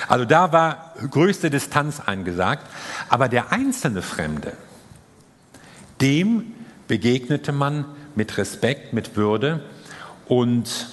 Also 0.07 0.25
da 0.25 0.53
war 0.53 0.95
größte 1.11 1.51
Distanz 1.51 1.99
angesagt. 1.99 2.65
Aber 3.09 3.29
der 3.29 3.51
einzelne 3.51 4.03
Fremde, 4.03 4.53
dem 6.01 6.55
begegnete 6.87 7.51
man 7.51 7.87
mit 8.15 8.39
Respekt, 8.39 8.93
mit 8.93 9.17
Würde 9.17 9.65
und 10.27 10.89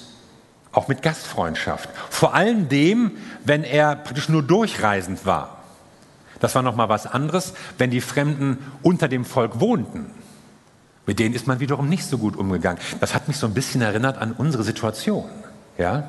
auch 0.71 0.87
mit 0.87 1.03
Gastfreundschaft. 1.03 1.89
Vor 2.09 2.33
allem 2.33 2.69
dem, 2.69 3.11
wenn 3.45 3.63
er 3.63 3.95
praktisch 3.95 4.29
nur 4.29 4.41
durchreisend 4.41 5.25
war. 5.25 5.58
Das 6.39 6.55
war 6.55 6.61
noch 6.61 6.75
mal 6.75 6.89
was 6.89 7.05
anderes, 7.05 7.53
wenn 7.77 7.91
die 7.91 8.01
Fremden 8.01 8.57
unter 8.81 9.07
dem 9.07 9.25
Volk 9.25 9.59
wohnten. 9.59 10.07
Mit 11.05 11.19
denen 11.19 11.33
ist 11.33 11.47
man 11.47 11.59
wiederum 11.59 11.89
nicht 11.89 12.05
so 12.05 12.17
gut 12.17 12.35
umgegangen. 12.35 12.79
Das 12.99 13.15
hat 13.15 13.27
mich 13.27 13.37
so 13.37 13.47
ein 13.47 13.53
bisschen 13.53 13.81
erinnert 13.81 14.17
an 14.19 14.31
unsere 14.31 14.63
Situation. 14.63 15.25
Ja? 15.77 16.03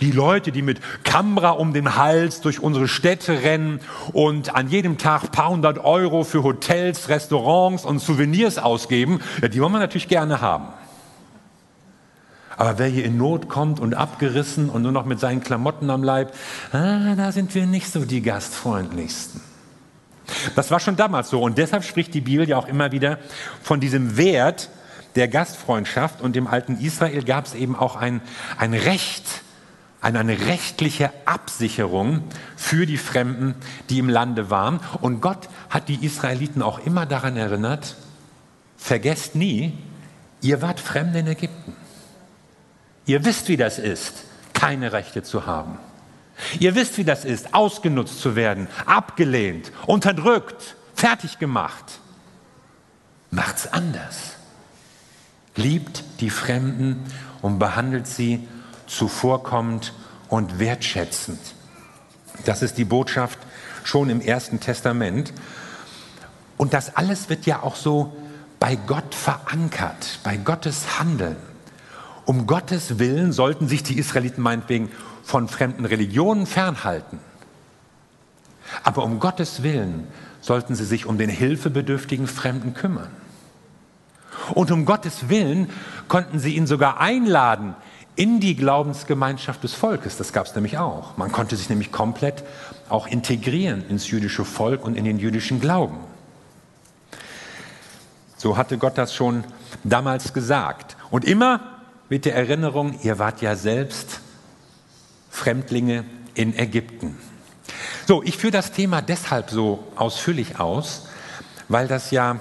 Die 0.00 0.10
Leute, 0.10 0.52
die 0.52 0.62
mit 0.62 0.80
Kamera 1.04 1.50
um 1.50 1.72
den 1.72 1.96
Hals 1.96 2.40
durch 2.40 2.60
unsere 2.60 2.88
Städte 2.88 3.42
rennen 3.42 3.80
und 4.12 4.54
an 4.54 4.68
jedem 4.68 4.98
Tag 4.98 5.32
paar 5.32 5.50
hundert 5.50 5.78
Euro 5.78 6.24
für 6.24 6.42
Hotels, 6.42 7.08
Restaurants 7.08 7.84
und 7.84 8.00
Souvenirs 8.00 8.58
ausgeben, 8.58 9.20
ja, 9.40 9.48
die 9.48 9.60
wollen 9.60 9.72
wir 9.72 9.78
natürlich 9.78 10.08
gerne 10.08 10.40
haben. 10.40 10.66
Aber 12.56 12.78
wer 12.78 12.86
hier 12.86 13.04
in 13.04 13.16
Not 13.16 13.48
kommt 13.48 13.80
und 13.80 13.94
abgerissen 13.94 14.68
und 14.68 14.82
nur 14.82 14.92
noch 14.92 15.04
mit 15.04 15.20
seinen 15.20 15.42
Klamotten 15.42 15.90
am 15.90 16.02
Leib, 16.02 16.34
ah, 16.72 17.14
da 17.14 17.32
sind 17.32 17.54
wir 17.54 17.66
nicht 17.66 17.90
so 17.90 18.04
die 18.04 18.22
gastfreundlichsten. 18.22 19.40
Das 20.54 20.70
war 20.70 20.80
schon 20.80 20.96
damals 20.96 21.30
so 21.30 21.42
und 21.42 21.58
deshalb 21.58 21.84
spricht 21.84 22.14
die 22.14 22.20
Bibel 22.20 22.48
ja 22.48 22.56
auch 22.56 22.68
immer 22.68 22.92
wieder 22.92 23.18
von 23.62 23.80
diesem 23.80 24.16
Wert 24.16 24.70
der 25.14 25.28
Gastfreundschaft 25.28 26.20
und 26.20 26.36
im 26.36 26.46
alten 26.46 26.78
Israel 26.78 27.22
gab 27.24 27.46
es 27.46 27.54
eben 27.54 27.76
auch 27.76 27.96
ein, 27.96 28.20
ein 28.56 28.74
Recht, 28.74 29.42
eine, 30.00 30.20
eine 30.20 30.46
rechtliche 30.46 31.10
Absicherung 31.26 32.24
für 32.56 32.86
die 32.86 32.96
Fremden, 32.96 33.54
die 33.90 33.98
im 33.98 34.08
Lande 34.08 34.50
waren. 34.50 34.80
Und 35.00 35.20
Gott 35.20 35.48
hat 35.68 35.88
die 35.88 36.04
Israeliten 36.04 36.62
auch 36.62 36.78
immer 36.84 37.06
daran 37.06 37.36
erinnert, 37.36 37.96
vergesst 38.76 39.34
nie, 39.34 39.74
ihr 40.40 40.62
wart 40.62 40.80
Fremde 40.80 41.20
in 41.20 41.26
Ägypten. 41.26 41.76
Ihr 43.06 43.24
wisst, 43.24 43.48
wie 43.48 43.56
das 43.56 43.78
ist, 43.78 44.24
keine 44.52 44.92
Rechte 44.92 45.22
zu 45.22 45.46
haben. 45.46 45.78
Ihr 46.58 46.74
wisst, 46.74 46.98
wie 46.98 47.04
das 47.04 47.24
ist, 47.24 47.54
ausgenutzt 47.54 48.20
zu 48.20 48.36
werden, 48.36 48.68
abgelehnt, 48.86 49.72
unterdrückt, 49.86 50.76
fertig 50.94 51.38
gemacht. 51.38 52.00
Macht's 53.30 53.66
anders. 53.66 54.36
Liebt 55.56 56.04
die 56.20 56.30
Fremden 56.30 57.04
und 57.42 57.58
behandelt 57.58 58.06
sie 58.06 58.46
zuvorkommend 58.86 59.92
und 60.28 60.58
wertschätzend. 60.58 61.40
Das 62.44 62.62
ist 62.62 62.78
die 62.78 62.84
Botschaft 62.84 63.38
schon 63.84 64.10
im 64.10 64.20
Ersten 64.20 64.60
Testament. 64.60 65.32
Und 66.56 66.72
das 66.74 66.96
alles 66.96 67.28
wird 67.28 67.46
ja 67.46 67.62
auch 67.62 67.76
so 67.76 68.16
bei 68.60 68.76
Gott 68.76 69.14
verankert, 69.14 70.20
bei 70.22 70.36
Gottes 70.36 70.98
Handeln. 70.98 71.36
Um 72.24 72.46
Gottes 72.46 72.98
Willen 72.98 73.32
sollten 73.32 73.68
sich 73.68 73.82
die 73.82 73.98
Israeliten 73.98 74.42
meinetwegen 74.42 74.90
von 75.22 75.48
fremden 75.48 75.84
Religionen 75.84 76.46
fernhalten. 76.46 77.18
Aber 78.84 79.04
um 79.04 79.18
Gottes 79.20 79.62
Willen 79.62 80.06
sollten 80.40 80.74
sie 80.74 80.84
sich 80.84 81.06
um 81.06 81.18
den 81.18 81.30
hilfebedürftigen 81.30 82.26
Fremden 82.26 82.74
kümmern. 82.74 83.10
Und 84.54 84.70
um 84.70 84.84
Gottes 84.84 85.28
Willen 85.28 85.70
konnten 86.08 86.38
sie 86.38 86.56
ihn 86.56 86.66
sogar 86.66 87.00
einladen 87.00 87.74
in 88.16 88.40
die 88.40 88.56
Glaubensgemeinschaft 88.56 89.62
des 89.62 89.74
Volkes. 89.74 90.16
Das 90.16 90.32
gab 90.32 90.46
es 90.46 90.54
nämlich 90.54 90.78
auch. 90.78 91.16
Man 91.16 91.32
konnte 91.32 91.56
sich 91.56 91.68
nämlich 91.68 91.92
komplett 91.92 92.44
auch 92.88 93.06
integrieren 93.06 93.88
ins 93.88 94.10
jüdische 94.10 94.44
Volk 94.44 94.84
und 94.84 94.96
in 94.96 95.04
den 95.04 95.18
jüdischen 95.18 95.60
Glauben. 95.60 95.98
So 98.36 98.56
hatte 98.56 98.76
Gott 98.76 98.98
das 98.98 99.14
schon 99.14 99.44
damals 99.84 100.34
gesagt. 100.34 100.96
Und 101.10 101.24
immer 101.24 101.71
mit 102.08 102.24
der 102.24 102.34
Erinnerung, 102.34 102.98
ihr 103.02 103.18
wart 103.18 103.40
ja 103.42 103.56
selbst 103.56 104.20
Fremdlinge 105.30 106.04
in 106.34 106.56
Ägypten. 106.56 107.16
So, 108.06 108.22
ich 108.22 108.36
führe 108.36 108.52
das 108.52 108.72
Thema 108.72 109.00
deshalb 109.00 109.50
so 109.50 109.86
ausführlich 109.96 110.58
aus, 110.58 111.08
weil 111.68 111.88
das 111.88 112.10
ja 112.10 112.40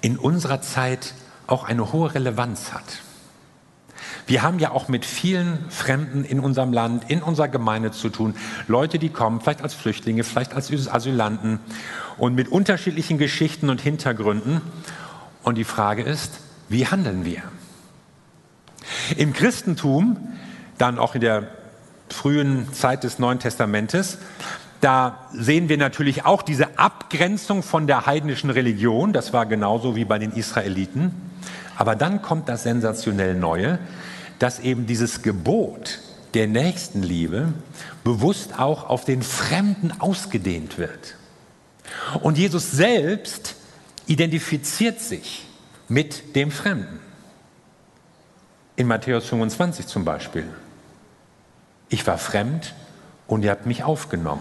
in 0.00 0.16
unserer 0.16 0.62
Zeit 0.62 1.14
auch 1.46 1.64
eine 1.64 1.92
hohe 1.92 2.14
Relevanz 2.14 2.72
hat. 2.72 3.02
Wir 4.26 4.42
haben 4.42 4.58
ja 4.58 4.70
auch 4.70 4.88
mit 4.88 5.04
vielen 5.04 5.68
Fremden 5.70 6.24
in 6.24 6.40
unserem 6.40 6.72
Land, 6.72 7.10
in 7.10 7.22
unserer 7.22 7.48
Gemeinde 7.48 7.90
zu 7.90 8.10
tun. 8.10 8.34
Leute, 8.68 8.98
die 8.98 9.08
kommen, 9.08 9.40
vielleicht 9.40 9.62
als 9.62 9.74
Flüchtlinge, 9.74 10.22
vielleicht 10.24 10.54
als 10.54 10.70
Asylanten 10.88 11.58
und 12.16 12.34
mit 12.34 12.48
unterschiedlichen 12.48 13.18
Geschichten 13.18 13.68
und 13.70 13.80
Hintergründen. 13.80 14.60
Und 15.42 15.58
die 15.58 15.64
Frage 15.64 16.02
ist, 16.02 16.38
wie 16.68 16.86
handeln 16.86 17.24
wir? 17.24 17.42
Im 19.16 19.32
Christentum, 19.32 20.16
dann 20.78 20.98
auch 20.98 21.14
in 21.14 21.20
der 21.20 21.48
frühen 22.08 22.72
Zeit 22.72 23.04
des 23.04 23.18
Neuen 23.18 23.38
Testamentes, 23.38 24.18
da 24.80 25.26
sehen 25.32 25.68
wir 25.68 25.76
natürlich 25.76 26.24
auch 26.24 26.42
diese 26.42 26.78
Abgrenzung 26.78 27.62
von 27.62 27.86
der 27.86 28.06
heidnischen 28.06 28.48
Religion. 28.50 29.12
Das 29.12 29.32
war 29.32 29.44
genauso 29.44 29.94
wie 29.94 30.06
bei 30.06 30.18
den 30.18 30.32
Israeliten. 30.32 31.12
Aber 31.76 31.96
dann 31.96 32.22
kommt 32.22 32.48
das 32.48 32.62
sensationell 32.62 33.34
Neue, 33.34 33.78
dass 34.38 34.58
eben 34.60 34.86
dieses 34.86 35.22
Gebot 35.22 35.98
der 36.32 36.46
Nächstenliebe 36.46 37.52
bewusst 38.04 38.58
auch 38.58 38.88
auf 38.88 39.04
den 39.04 39.22
Fremden 39.22 39.92
ausgedehnt 39.98 40.78
wird. 40.78 41.16
Und 42.22 42.38
Jesus 42.38 42.70
selbst 42.70 43.56
identifiziert 44.06 45.00
sich 45.00 45.44
mit 45.88 46.36
dem 46.36 46.50
Fremden. 46.50 46.99
In 48.80 48.86
Matthäus 48.86 49.26
25 49.26 49.86
zum 49.86 50.06
Beispiel. 50.06 50.48
Ich 51.90 52.06
war 52.06 52.16
fremd 52.16 52.74
und 53.26 53.44
ihr 53.44 53.50
habt 53.50 53.66
mich 53.66 53.84
aufgenommen. 53.84 54.40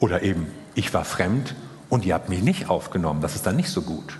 Oder 0.00 0.22
eben, 0.22 0.48
ich 0.74 0.92
war 0.92 1.04
fremd 1.04 1.54
und 1.90 2.04
ihr 2.04 2.14
habt 2.14 2.28
mich 2.28 2.42
nicht 2.42 2.68
aufgenommen. 2.68 3.20
Das 3.20 3.36
ist 3.36 3.46
dann 3.46 3.54
nicht 3.54 3.68
so 3.68 3.82
gut. 3.82 4.18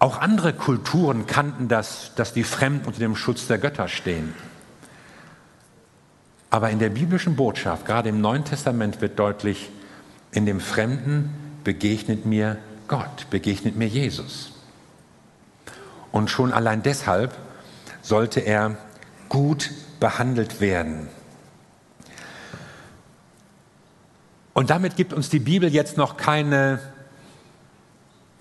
Auch 0.00 0.20
andere 0.20 0.52
Kulturen 0.52 1.24
kannten 1.26 1.68
das, 1.68 2.12
dass 2.14 2.34
die 2.34 2.44
Fremden 2.44 2.84
unter 2.84 2.98
dem 2.98 3.16
Schutz 3.16 3.46
der 3.46 3.56
Götter 3.56 3.88
stehen. 3.88 4.34
Aber 6.50 6.68
in 6.68 6.78
der 6.78 6.90
biblischen 6.90 7.36
Botschaft, 7.36 7.86
gerade 7.86 8.10
im 8.10 8.20
Neuen 8.20 8.44
Testament, 8.44 9.00
wird 9.00 9.18
deutlich, 9.18 9.70
in 10.30 10.44
dem 10.44 10.60
Fremden 10.60 11.30
begegnet 11.64 12.26
mir 12.26 12.58
Gott, 12.86 13.30
begegnet 13.30 13.76
mir 13.76 13.88
Jesus. 13.88 14.51
Und 16.12 16.30
schon 16.30 16.52
allein 16.52 16.82
deshalb 16.82 17.36
sollte 18.02 18.40
er 18.40 18.76
gut 19.28 19.70
behandelt 19.98 20.60
werden. 20.60 21.08
Und 24.54 24.70
damit 24.70 24.96
gibt 24.96 25.12
uns 25.14 25.30
die 25.30 25.38
Bibel 25.38 25.72
jetzt 25.72 25.96
noch 25.96 26.18
keine 26.18 26.78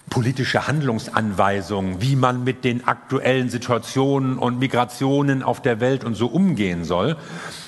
politische 0.09 0.67
Handlungsanweisung, 0.67 2.01
wie 2.01 2.17
man 2.17 2.43
mit 2.43 2.65
den 2.65 2.85
aktuellen 2.85 3.49
Situationen 3.49 4.37
und 4.37 4.59
Migrationen 4.59 5.41
auf 5.41 5.61
der 5.61 5.79
Welt 5.79 6.03
und 6.03 6.15
so 6.15 6.27
umgehen 6.27 6.83
soll, 6.83 7.15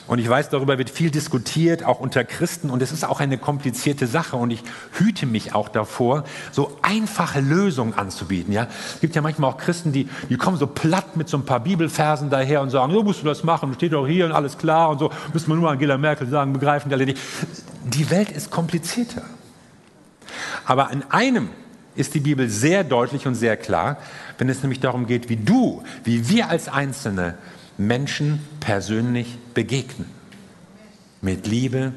und 0.06 0.20
ich 0.20 0.28
weiß, 0.28 0.50
darüber 0.50 0.78
wird 0.78 0.90
viel 0.90 1.12
diskutiert, 1.12 1.86
auch 1.86 2.02
unter 2.02 2.26
Christen. 2.26 2.70
Und 2.70 2.82
es 2.82 2.92
ist 2.92 3.06
auch 3.06 3.22
eine 3.22 3.38
komplizierte 3.38 4.06
Sache. 4.06 4.36
Und 4.36 4.52
ich 4.52 4.62
hüte 4.98 5.26
mich 5.26 5.56
auch 5.56 5.70
davor, 5.70 6.26
so 6.52 6.78
einfache 6.82 7.40
Lösungen 7.40 7.94
anzubieten. 7.94 8.52
Ja? 8.52 8.68
Es 8.94 9.00
gibt 9.00 9.16
ja 9.16 9.22
manchmal 9.22 9.52
auch 9.52 9.58
Christen, 9.58 9.94
die, 9.94 10.10
die 10.30 10.36
kommen 10.36 10.58
so 10.58 10.68
platt 10.68 11.16
mit 11.16 11.30
so 11.30 11.38
ein 11.38 11.46
paar 11.46 11.62
Bibelversen 11.62 12.30
daher 12.30 12.62
und 12.62 12.70
sagen, 12.70 12.92
so 12.92 13.02
musst 13.02 13.22
du 13.22 13.26
das 13.26 13.44
machen, 13.44 13.74
steht 13.76 13.94
doch 13.94 14.06
hier 14.06 14.26
und 14.26 14.34
alles 14.34 14.58
klar 14.58 14.90
und 14.90 15.00
so. 15.00 15.10
Müssen 15.32 15.48
wir 15.48 15.56
nur 15.56 15.72
Angela 15.72 15.98
Merkel 15.98 16.28
sagen, 16.28 16.52
begreifen 16.52 16.90
die 16.90 16.96
alle 16.96 17.06
nicht. 17.06 17.20
Die 17.86 18.10
Welt 18.10 18.30
ist 18.30 18.52
komplizierter. 18.52 19.24
Aber 20.66 20.92
in 20.92 21.04
einem 21.12 21.50
ist 21.96 22.14
die 22.14 22.20
Bibel 22.20 22.50
sehr 22.50 22.84
deutlich 22.84 23.26
und 23.26 23.36
sehr 23.36 23.56
klar, 23.56 23.98
wenn 24.38 24.50
es 24.50 24.64
nämlich 24.64 24.80
darum 24.82 25.08
geht, 25.08 25.30
wie 25.30 25.38
du, 25.38 25.84
wie 26.04 26.28
wir 26.28 26.50
als 26.50 26.68
Einzelne 26.68 27.36
Menschen 27.78 28.46
persönlich 28.60 29.38
begegnen. 29.54 30.10
Mit 31.22 31.48
Liebe, 31.48 31.94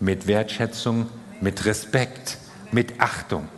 mit 0.00 0.26
Wertschätzung, 0.26 1.08
mit 1.40 1.64
Respekt, 1.64 2.38
mit 2.70 3.00
Achtung. 3.00 3.48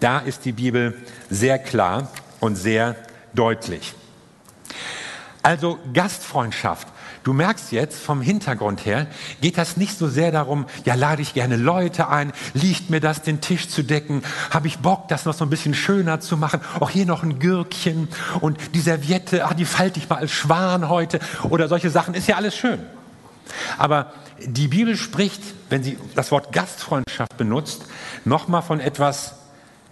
Da 0.00 0.18
ist 0.18 0.44
die 0.44 0.52
Bibel 0.52 0.96
sehr 1.28 1.58
klar 1.58 2.10
und 2.40 2.56
sehr 2.56 2.96
deutlich. 3.34 3.94
Also 5.42 5.78
Gastfreundschaft. 5.92 6.88
Du 7.22 7.34
merkst 7.34 7.72
jetzt 7.72 7.98
vom 8.02 8.22
Hintergrund 8.22 8.86
her, 8.86 9.06
geht 9.42 9.58
das 9.58 9.76
nicht 9.76 9.98
so 9.98 10.08
sehr 10.08 10.32
darum, 10.32 10.66
ja, 10.84 10.94
lade 10.94 11.20
ich 11.20 11.34
gerne 11.34 11.56
Leute 11.56 12.08
ein, 12.08 12.32
liegt 12.54 12.88
mir 12.88 13.00
das, 13.00 13.22
den 13.22 13.42
Tisch 13.42 13.68
zu 13.68 13.82
decken, 13.82 14.22
habe 14.50 14.68
ich 14.68 14.78
Bock, 14.78 15.08
das 15.08 15.26
noch 15.26 15.34
so 15.34 15.44
ein 15.44 15.50
bisschen 15.50 15.74
schöner 15.74 16.20
zu 16.20 16.38
machen, 16.38 16.60
auch 16.80 16.88
hier 16.88 17.04
noch 17.04 17.22
ein 17.22 17.38
Gürkchen 17.38 18.08
und 18.40 18.58
die 18.74 18.80
Serviette, 18.80 19.44
ah, 19.44 19.52
die 19.52 19.66
falte 19.66 19.98
ich 19.98 20.08
mal 20.08 20.16
als 20.16 20.30
Schwan 20.30 20.88
heute 20.88 21.20
oder 21.50 21.68
solche 21.68 21.90
Sachen, 21.90 22.14
ist 22.14 22.26
ja 22.26 22.36
alles 22.36 22.56
schön. 22.56 22.80
Aber 23.76 24.12
die 24.38 24.68
Bibel 24.68 24.96
spricht, 24.96 25.42
wenn 25.68 25.82
sie 25.82 25.98
das 26.14 26.30
Wort 26.30 26.52
Gastfreundschaft 26.52 27.36
benutzt, 27.36 27.84
nochmal 28.24 28.62
von 28.62 28.80
etwas 28.80 29.34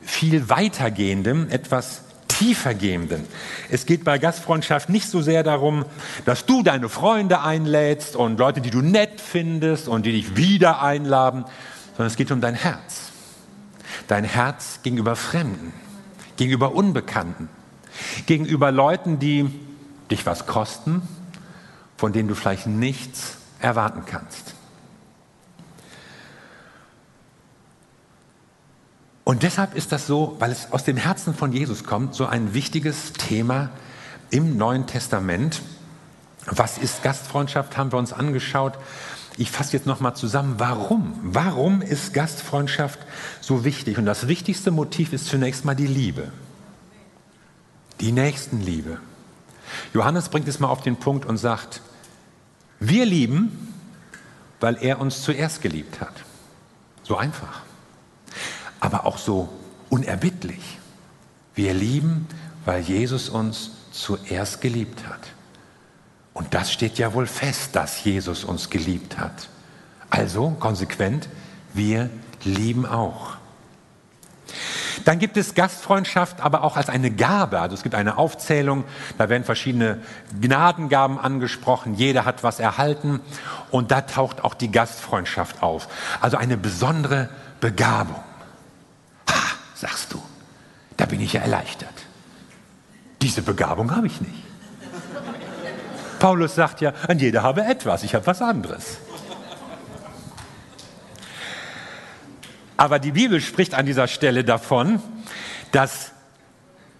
viel 0.00 0.48
weitergehendem, 0.48 1.48
etwas 1.50 2.04
tiefergehenden. 2.38 3.24
Es 3.68 3.84
geht 3.84 4.04
bei 4.04 4.18
Gastfreundschaft 4.18 4.88
nicht 4.88 5.08
so 5.08 5.20
sehr 5.20 5.42
darum, 5.42 5.84
dass 6.24 6.46
du 6.46 6.62
deine 6.62 6.88
Freunde 6.88 7.40
einlädst 7.42 8.16
und 8.16 8.38
Leute, 8.38 8.60
die 8.60 8.70
du 8.70 8.80
nett 8.80 9.20
findest 9.20 9.88
und 9.88 10.06
die 10.06 10.12
dich 10.12 10.36
wieder 10.36 10.80
einladen, 10.80 11.44
sondern 11.96 12.06
es 12.06 12.16
geht 12.16 12.30
um 12.30 12.40
dein 12.40 12.54
Herz. 12.54 13.10
Dein 14.06 14.24
Herz 14.24 14.80
gegenüber 14.82 15.16
Fremden, 15.16 15.72
gegenüber 16.36 16.74
Unbekannten, 16.74 17.48
gegenüber 18.26 18.70
Leuten, 18.70 19.18
die 19.18 19.50
dich 20.10 20.24
was 20.24 20.46
kosten, 20.46 21.02
von 21.96 22.12
denen 22.12 22.28
du 22.28 22.34
vielleicht 22.34 22.66
nichts 22.66 23.38
erwarten 23.60 24.04
kannst. 24.06 24.54
Und 29.28 29.42
deshalb 29.42 29.74
ist 29.74 29.92
das 29.92 30.06
so, 30.06 30.36
weil 30.38 30.50
es 30.50 30.72
aus 30.72 30.84
dem 30.84 30.96
Herzen 30.96 31.34
von 31.34 31.52
Jesus 31.52 31.84
kommt, 31.84 32.14
so 32.14 32.24
ein 32.24 32.54
wichtiges 32.54 33.12
Thema 33.12 33.68
im 34.30 34.56
Neuen 34.56 34.86
Testament. 34.86 35.60
Was 36.46 36.78
ist 36.78 37.02
Gastfreundschaft, 37.02 37.76
haben 37.76 37.92
wir 37.92 37.98
uns 37.98 38.14
angeschaut. 38.14 38.78
Ich 39.36 39.50
fasse 39.50 39.74
jetzt 39.74 39.84
nochmal 39.84 40.16
zusammen, 40.16 40.54
warum? 40.56 41.12
Warum 41.22 41.82
ist 41.82 42.14
Gastfreundschaft 42.14 43.00
so 43.42 43.66
wichtig? 43.66 43.98
Und 43.98 44.06
das 44.06 44.28
wichtigste 44.28 44.70
Motiv 44.70 45.12
ist 45.12 45.26
zunächst 45.26 45.66
mal 45.66 45.76
die 45.76 45.86
Liebe. 45.86 46.32
Die 48.00 48.12
Nächstenliebe. 48.12 48.96
Johannes 49.92 50.30
bringt 50.30 50.48
es 50.48 50.58
mal 50.58 50.68
auf 50.68 50.80
den 50.80 50.96
Punkt 50.96 51.26
und 51.26 51.36
sagt, 51.36 51.82
wir 52.80 53.04
lieben, 53.04 53.74
weil 54.58 54.78
er 54.80 55.02
uns 55.02 55.20
zuerst 55.20 55.60
geliebt 55.60 56.00
hat. 56.00 56.14
So 57.02 57.18
einfach 57.18 57.67
aber 58.80 59.06
auch 59.06 59.18
so 59.18 59.48
unerbittlich. 59.90 60.78
Wir 61.54 61.74
lieben, 61.74 62.26
weil 62.64 62.82
Jesus 62.82 63.28
uns 63.28 63.70
zuerst 63.92 64.60
geliebt 64.60 65.06
hat. 65.08 65.20
Und 66.34 66.54
das 66.54 66.72
steht 66.72 66.98
ja 66.98 67.14
wohl 67.14 67.26
fest, 67.26 67.74
dass 67.74 68.04
Jesus 68.04 68.44
uns 68.44 68.70
geliebt 68.70 69.18
hat. 69.18 69.48
Also 70.10 70.50
konsequent, 70.60 71.28
wir 71.74 72.10
lieben 72.44 72.86
auch. 72.86 73.36
Dann 75.04 75.18
gibt 75.18 75.36
es 75.36 75.54
Gastfreundschaft 75.54 76.40
aber 76.40 76.62
auch 76.62 76.76
als 76.76 76.88
eine 76.88 77.10
Gabe. 77.10 77.60
Also 77.60 77.74
es 77.74 77.82
gibt 77.82 77.94
eine 77.94 78.18
Aufzählung, 78.18 78.84
da 79.16 79.28
werden 79.28 79.44
verschiedene 79.44 80.00
Gnadengaben 80.40 81.18
angesprochen, 81.18 81.94
jeder 81.94 82.24
hat 82.24 82.44
was 82.44 82.60
erhalten 82.60 83.20
und 83.70 83.90
da 83.90 84.02
taucht 84.02 84.44
auch 84.44 84.54
die 84.54 84.70
Gastfreundschaft 84.70 85.62
auf. 85.62 85.88
Also 86.20 86.36
eine 86.36 86.56
besondere 86.56 87.28
Begabung 87.60 88.22
sagst 89.80 90.12
du. 90.12 90.22
Da 90.96 91.06
bin 91.06 91.20
ich 91.20 91.32
ja 91.32 91.40
erleichtert. 91.40 91.94
Diese 93.22 93.42
Begabung 93.42 93.94
habe 93.94 94.06
ich 94.06 94.20
nicht. 94.20 94.42
Paulus 96.18 96.56
sagt 96.56 96.80
ja, 96.80 96.92
an 97.06 97.18
jeder 97.18 97.42
habe 97.42 97.64
etwas, 97.64 98.02
ich 98.02 98.14
habe 98.14 98.26
was 98.26 98.42
anderes. 98.42 98.98
Aber 102.76 102.98
die 102.98 103.12
Bibel 103.12 103.40
spricht 103.40 103.74
an 103.74 103.86
dieser 103.86 104.08
Stelle 104.08 104.44
davon, 104.44 105.00
dass 105.72 106.12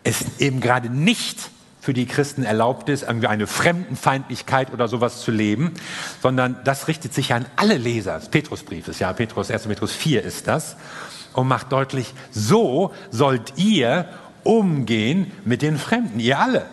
es 0.05 0.39
eben 0.39 0.61
gerade 0.61 0.89
nicht 0.89 1.51
für 1.81 1.93
die 1.95 2.07
Christen 2.07 2.45
erlaubt 2.45 2.89
ist, 2.89 3.03
irgendwie 3.03 3.29
eine 3.29 3.47
Fremdenfeindlichkeit 3.47 4.73
oder 4.73 4.89
sowas 4.89 5.23
zu 5.23 5.31
leben, 5.31 5.75
sondern 6.21 6.57
das 6.65 6.87
richtet 6.87 7.15
sich 7.15 7.33
an 7.33 7.47
alle 7.57 7.77
Leser 7.77 8.19
des 8.19 8.29
Petrusbriefes. 8.29 8.99
Ja, 8.99 9.13
Petrus, 9.13 9.51
1. 9.51 9.67
Petrus 9.69 9.93
4 9.93 10.23
ist 10.23 10.47
das 10.49 10.77
und 11.33 11.49
macht 11.49 11.73
deutlich, 11.73 12.15
so 12.31 12.93
sollt 13.11 13.55
ihr 13.57 14.09
umgehen 14.45 15.31
mit 15.45 15.63
den 15.63 15.79
Fremden, 15.79 16.21
ihr 16.21 16.39
alle. 16.39 16.67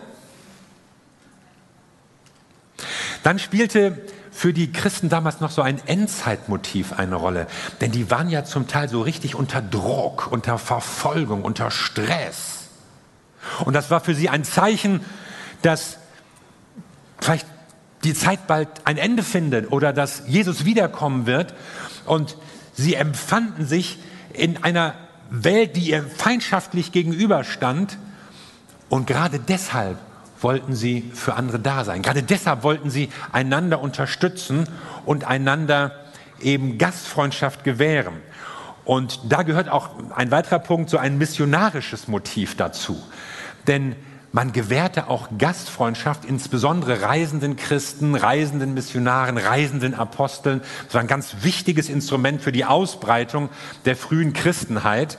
Dann 3.22 3.38
spielte 3.38 4.00
für 4.30 4.52
die 4.52 4.70
Christen 4.70 5.08
damals 5.08 5.40
noch 5.40 5.50
so 5.50 5.62
ein 5.62 5.80
Endzeitmotiv 5.86 6.92
eine 6.92 7.16
Rolle, 7.16 7.46
denn 7.80 7.90
die 7.90 8.10
waren 8.10 8.28
ja 8.28 8.44
zum 8.44 8.68
Teil 8.68 8.88
so 8.88 9.00
richtig 9.00 9.34
unter 9.34 9.62
Druck, 9.62 10.28
unter 10.30 10.58
Verfolgung, 10.58 11.42
unter 11.42 11.70
Stress. 11.70 12.68
Und 13.64 13.74
das 13.74 13.90
war 13.90 14.00
für 14.00 14.14
sie 14.14 14.28
ein 14.28 14.44
Zeichen, 14.44 15.00
dass 15.62 15.98
vielleicht 17.18 17.46
die 18.04 18.14
Zeit 18.14 18.46
bald 18.46 18.68
ein 18.84 18.98
Ende 18.98 19.22
findet 19.22 19.72
oder 19.72 19.92
dass 19.92 20.22
Jesus 20.26 20.64
wiederkommen 20.64 21.26
wird. 21.26 21.54
Und 22.04 22.36
sie 22.74 22.94
empfanden 22.94 23.66
sich 23.66 23.98
in 24.36 24.62
einer 24.62 24.94
Welt, 25.30 25.76
die 25.76 25.90
ihr 25.90 26.02
feindschaftlich 26.02 26.92
gegenüberstand. 26.92 27.98
Und 28.88 29.06
gerade 29.06 29.38
deshalb 29.38 29.98
wollten 30.40 30.74
sie 30.74 31.10
für 31.14 31.34
andere 31.34 31.58
da 31.58 31.84
sein. 31.84 32.02
Gerade 32.02 32.22
deshalb 32.22 32.62
wollten 32.62 32.90
sie 32.90 33.08
einander 33.32 33.80
unterstützen 33.80 34.68
und 35.04 35.24
einander 35.24 35.92
eben 36.40 36.78
Gastfreundschaft 36.78 37.64
gewähren. 37.64 38.14
Und 38.84 39.20
da 39.32 39.42
gehört 39.42 39.68
auch 39.68 39.90
ein 40.14 40.30
weiterer 40.30 40.60
Punkt, 40.60 40.90
so 40.90 40.98
ein 40.98 41.18
missionarisches 41.18 42.06
Motiv 42.06 42.56
dazu. 42.56 43.02
Denn 43.66 43.96
man 44.36 44.52
gewährte 44.52 45.08
auch 45.08 45.28
Gastfreundschaft, 45.38 46.26
insbesondere 46.26 47.00
reisenden 47.00 47.56
Christen, 47.56 48.14
reisenden 48.14 48.74
Missionaren, 48.74 49.38
reisenden 49.38 49.94
Aposteln. 49.94 50.60
Das 50.84 50.92
war 50.92 51.00
ein 51.00 51.06
ganz 51.06 51.36
wichtiges 51.40 51.88
Instrument 51.88 52.42
für 52.42 52.52
die 52.52 52.66
Ausbreitung 52.66 53.48
der 53.86 53.96
frühen 53.96 54.34
Christenheit, 54.34 55.16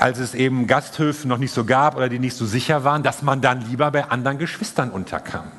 als 0.00 0.18
es 0.18 0.34
eben 0.34 0.66
Gasthöfe 0.66 1.28
noch 1.28 1.38
nicht 1.38 1.52
so 1.52 1.64
gab 1.64 1.96
oder 1.96 2.08
die 2.08 2.18
nicht 2.18 2.36
so 2.36 2.44
sicher 2.44 2.82
waren, 2.82 3.04
dass 3.04 3.22
man 3.22 3.40
dann 3.40 3.70
lieber 3.70 3.88
bei 3.92 4.06
anderen 4.06 4.38
Geschwistern 4.38 4.90
unterkam. 4.90 5.52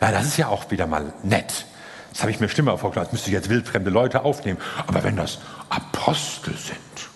Ja, 0.00 0.10
das 0.10 0.26
ist 0.26 0.36
ja 0.36 0.48
auch 0.48 0.68
wieder 0.72 0.88
mal 0.88 1.12
nett. 1.22 1.64
Das 2.10 2.22
habe 2.22 2.32
ich 2.32 2.40
mir 2.40 2.48
Stimme 2.48 2.76
vorgestellt, 2.76 3.06
als 3.06 3.12
müsste 3.12 3.28
ich 3.28 3.34
jetzt 3.34 3.50
wildfremde 3.50 3.90
Leute 3.90 4.24
aufnehmen. 4.24 4.58
Aber 4.88 5.04
wenn 5.04 5.14
das 5.14 5.38
Apostel 5.68 6.56
sind, 6.56 7.09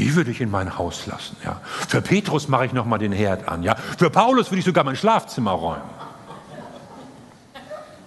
die 0.00 0.16
würde 0.16 0.30
ich 0.30 0.40
in 0.40 0.50
mein 0.50 0.78
Haus 0.78 1.06
lassen. 1.06 1.36
Ja. 1.44 1.60
Für 1.88 2.00
Petrus 2.00 2.48
mache 2.48 2.64
ich 2.64 2.72
noch 2.72 2.86
mal 2.86 2.96
den 2.96 3.12
Herd 3.12 3.46
an. 3.48 3.62
Ja. 3.62 3.76
Für 3.76 4.08
Paulus 4.08 4.50
würde 4.50 4.60
ich 4.60 4.64
sogar 4.64 4.82
mein 4.82 4.96
Schlafzimmer 4.96 5.50
räumen. 5.50 5.82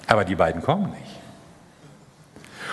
Aber 0.08 0.26
die 0.26 0.34
beiden 0.34 0.64
kommen 0.64 0.90
nicht. 0.90 1.14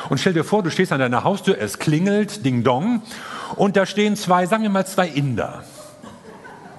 Und 0.08 0.18
stell 0.18 0.32
dir 0.32 0.42
vor, 0.42 0.62
du 0.62 0.70
stehst 0.70 0.90
an 0.92 1.00
deiner 1.00 1.22
Haustür, 1.22 1.58
es 1.60 1.78
klingelt, 1.78 2.46
Ding 2.46 2.64
Dong, 2.64 3.02
und 3.56 3.76
da 3.76 3.84
stehen 3.84 4.16
zwei, 4.16 4.46
sagen 4.46 4.62
wir 4.62 4.70
mal 4.70 4.86
zwei 4.86 5.06
Inder. 5.06 5.64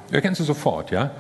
Erkennst 0.10 0.40
du 0.40 0.44
sofort, 0.44 0.90
ja? 0.90 1.12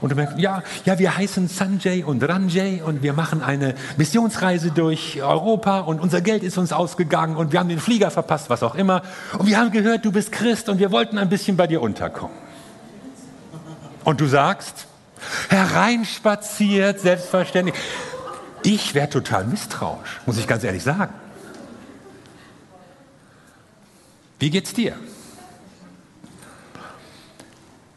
Und 0.00 0.12
du 0.12 0.16
merkst, 0.16 0.38
ja, 0.38 0.62
ja, 0.84 0.98
wir 0.98 1.16
heißen 1.16 1.48
Sanjay 1.48 2.02
und 2.04 2.26
Ranjay 2.26 2.80
und 2.82 3.02
wir 3.02 3.12
machen 3.12 3.42
eine 3.42 3.74
Missionsreise 3.96 4.70
durch 4.70 5.22
Europa 5.22 5.80
und 5.80 6.00
unser 6.00 6.20
Geld 6.20 6.42
ist 6.42 6.56
uns 6.56 6.72
ausgegangen 6.72 7.36
und 7.36 7.52
wir 7.52 7.60
haben 7.60 7.68
den 7.68 7.80
Flieger 7.80 8.10
verpasst, 8.10 8.48
was 8.48 8.62
auch 8.62 8.74
immer. 8.74 9.02
Und 9.38 9.46
wir 9.46 9.58
haben 9.58 9.70
gehört, 9.72 10.04
du 10.04 10.12
bist 10.12 10.32
Christ 10.32 10.68
und 10.68 10.78
wir 10.78 10.90
wollten 10.90 11.18
ein 11.18 11.28
bisschen 11.28 11.56
bei 11.56 11.66
dir 11.66 11.82
unterkommen. 11.82 12.36
Und 14.04 14.20
du 14.20 14.26
sagst, 14.26 14.86
hereinspaziert, 15.48 17.00
selbstverständlich. 17.00 17.76
Ich 18.62 18.94
wäre 18.94 19.08
total 19.08 19.44
misstrauisch, 19.44 20.20
muss 20.26 20.38
ich 20.38 20.46
ganz 20.46 20.64
ehrlich 20.64 20.82
sagen. 20.82 21.12
Wie 24.38 24.50
geht's 24.50 24.72
dir? 24.72 24.96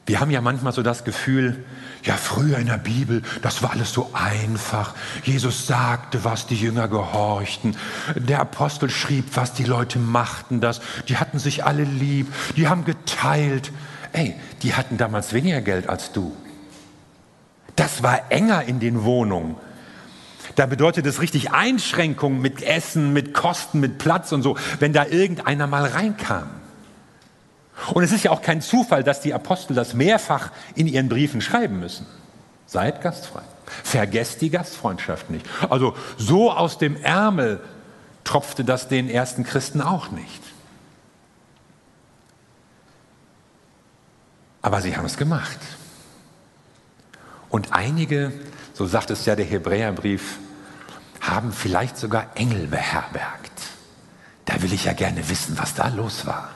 Wir 0.06 0.20
haben 0.20 0.32
ja 0.32 0.42
manchmal 0.42 0.74
so 0.74 0.84
das 0.84 1.06
Gefühl, 1.06 1.64
ja, 2.04 2.18
früher 2.18 2.58
in 2.58 2.68
der 2.68 2.78
Bibel, 2.78 3.22
das 3.42 3.64
war 3.64 3.72
alles 3.72 3.94
so 3.94 4.12
einfach. 4.14 4.94
Jesus 5.24 5.68
sagte 5.68 6.26
was, 6.26 6.48
die 6.48 6.56
Jünger 6.56 6.90
gehorchten. 6.90 7.78
Der 8.16 8.42
Apostel 8.42 8.90
schrieb 8.90 9.26
was, 9.36 9.54
die 9.54 9.64
Leute 9.64 10.00
machten 10.00 10.60
das. 10.60 10.82
Die 11.08 11.18
hatten 11.18 11.40
sich 11.40 11.64
alle 11.64 11.84
lieb, 11.84 12.28
die 12.58 12.68
haben 12.68 12.84
geteilt. 12.84 13.72
Ey, 14.12 14.36
die 14.64 14.74
hatten 14.74 14.98
damals 14.98 15.32
weniger 15.34 15.62
Geld 15.62 15.88
als 15.88 16.12
du. 16.12 16.36
Das 17.78 18.04
war 18.04 18.32
enger 18.32 18.64
in 18.64 18.80
den 18.80 19.04
Wohnungen. 19.04 19.56
Da 20.56 20.66
bedeutet 20.66 21.06
es 21.06 21.22
richtig 21.22 21.52
Einschränkungen 21.52 22.42
mit 22.42 22.62
Essen, 22.62 23.14
mit 23.14 23.34
Kosten, 23.34 23.80
mit 23.80 23.98
Platz 23.98 24.32
und 24.34 24.44
so, 24.44 24.58
wenn 24.80 24.94
da 24.94 25.06
irgendeiner 25.06 25.68
mal 25.68 25.86
reinkam. 25.86 26.50
Und 27.94 28.04
es 28.04 28.12
ist 28.12 28.24
ja 28.24 28.32
auch 28.32 28.42
kein 28.42 28.62
Zufall, 28.62 29.04
dass 29.04 29.22
die 29.22 29.34
Apostel 29.34 29.74
das 29.74 29.94
mehrfach 29.94 30.52
in 30.76 30.88
ihren 30.88 31.10
Briefen 31.10 31.42
schreiben 31.42 31.80
müssen. 31.80 32.06
Seid 32.66 33.02
gastfrei. 33.02 33.42
Vergesst 33.84 34.42
die 34.42 34.50
Gastfreundschaft 34.50 35.30
nicht. 35.30 35.46
Also 35.70 35.96
so 36.18 36.52
aus 36.52 36.78
dem 36.78 36.96
Ärmel 36.98 37.60
tropfte 38.24 38.64
das 38.64 38.88
den 38.88 39.10
ersten 39.10 39.44
Christen 39.44 39.82
auch 39.82 40.12
nicht. 40.12 40.42
Aber 44.62 44.82
sie 44.82 44.96
haben 44.96 45.06
es 45.06 45.18
gemacht. 45.18 45.60
Und 47.50 47.74
einige, 47.74 48.32
so 48.74 48.86
sagt 48.86 49.12
es 49.12 49.26
ja 49.26 49.36
der 49.36 49.46
Hebräerbrief, 49.46 50.40
haben 51.20 51.52
vielleicht 51.52 51.98
sogar 51.98 52.28
Engel 52.36 52.68
beherbergt. 52.68 53.52
Da 54.46 54.62
will 54.62 54.74
ich 54.74 54.86
ja 54.86 54.94
gerne 54.94 55.30
wissen, 55.30 55.58
was 55.58 55.74
da 55.74 55.90
los 55.90 56.26
war. 56.26 56.50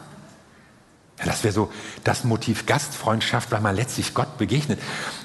Ja, 1.19 1.25
das 1.25 1.43
wäre 1.43 1.53
so 1.53 1.71
das 2.03 2.23
Motiv 2.23 2.65
Gastfreundschaft, 2.65 3.51
weil 3.51 3.61
man 3.61 3.75
letztlich 3.75 4.13
Gott 4.13 4.37
begegnet. 4.37 4.79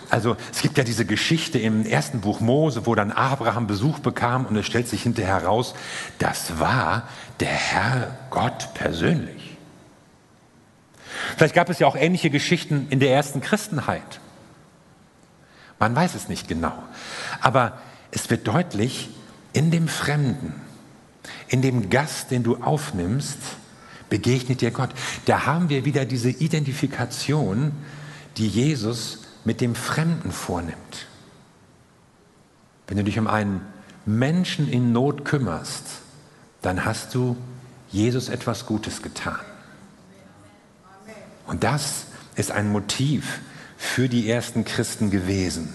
Also 0.08 0.36
es 0.50 0.62
gibt 0.62 0.78
ja 0.78 0.84
diese 0.84 1.04
Geschichte 1.04 1.58
im 1.58 1.84
ersten 1.84 2.20
Buch 2.20 2.40
Mose, 2.40 2.86
wo 2.86 2.94
dann 2.94 3.12
Abraham 3.12 3.66
Besuch 3.66 3.98
bekam 3.98 4.46
und 4.46 4.56
es 4.56 4.66
stellt 4.66 4.88
sich 4.88 5.02
hinterher 5.02 5.40
heraus, 5.40 5.74
das 6.18 6.58
war 6.58 7.08
der 7.40 7.48
Herr 7.48 8.16
Gott 8.30 8.72
persönlich. 8.74 9.56
Vielleicht 11.36 11.54
gab 11.54 11.68
es 11.68 11.78
ja 11.78 11.86
auch 11.86 11.96
ähnliche 11.96 12.30
Geschichten 12.30 12.86
in 12.90 12.98
der 12.98 13.12
ersten 13.12 13.40
Christenheit. 13.40 14.20
Man 15.78 15.94
weiß 15.94 16.14
es 16.14 16.28
nicht 16.28 16.48
genau. 16.48 16.74
Aber 17.40 17.78
es 18.10 18.30
wird 18.30 18.46
deutlich, 18.46 19.10
in 19.52 19.70
dem 19.70 19.88
Fremden, 19.88 20.54
in 21.48 21.60
dem 21.60 21.90
Gast, 21.90 22.30
den 22.30 22.42
du 22.42 22.56
aufnimmst, 22.62 23.38
begegnet 24.12 24.60
dir 24.60 24.72
Gott. 24.72 24.90
Da 25.24 25.46
haben 25.46 25.70
wir 25.70 25.86
wieder 25.86 26.04
diese 26.04 26.28
Identifikation, 26.28 27.72
die 28.36 28.46
Jesus 28.46 29.20
mit 29.46 29.62
dem 29.62 29.74
Fremden 29.74 30.32
vornimmt. 30.32 31.06
Wenn 32.86 32.98
du 32.98 33.04
dich 33.04 33.18
um 33.18 33.26
einen 33.26 33.62
Menschen 34.04 34.70
in 34.70 34.92
Not 34.92 35.24
kümmerst, 35.24 35.84
dann 36.60 36.84
hast 36.84 37.14
du 37.14 37.38
Jesus 37.90 38.28
etwas 38.28 38.66
Gutes 38.66 39.00
getan. 39.00 39.40
Und 41.46 41.64
das 41.64 42.04
ist 42.36 42.50
ein 42.50 42.70
Motiv 42.70 43.40
für 43.78 44.10
die 44.10 44.28
ersten 44.28 44.66
Christen 44.66 45.10
gewesen. 45.10 45.72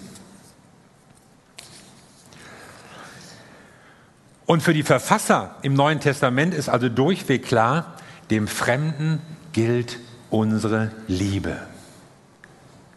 Und 4.45 4.61
für 4.61 4.75
die 4.75 4.83
Verfasser 4.83 5.55
im 5.63 5.73
Neuen 5.73 5.99
Testament 5.99 6.53
ist 6.53 6.69
also 6.69 6.87
durchweg 6.87 7.43
klar, 7.43 7.96
dem 8.29 8.47
Fremden 8.47 9.21
gilt 9.53 9.99
unsere 10.29 10.91
Liebe. 11.07 11.57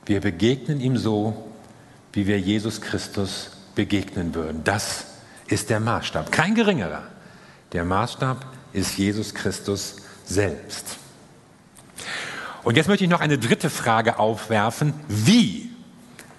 Wir 0.07 0.21
begegnen 0.21 0.81
ihm 0.81 0.97
so, 0.97 1.51
wie 2.12 2.27
wir 2.27 2.40
Jesus 2.40 2.81
Christus 2.81 3.53
begegnen 3.75 4.35
würden. 4.35 4.64
Das 4.64 5.07
ist 5.47 5.71
der 5.71 5.81
Maßstab, 5.81 6.33
kein 6.33 6.55
geringerer. 6.55 7.03
Der 7.73 7.85
Maßstab 7.85 8.45
ist 8.73 8.99
Jesus 8.99 9.35
Christus 9.35 9.97
selbst. 10.25 10.97
Und 12.62 12.77
jetzt 12.77 12.88
möchte 12.88 13.05
ich 13.05 13.11
noch 13.11 13.21
eine 13.21 13.38
dritte 13.38 13.71
Frage 13.71 14.19
aufwerfen. 14.19 14.95
Wie 15.09 15.71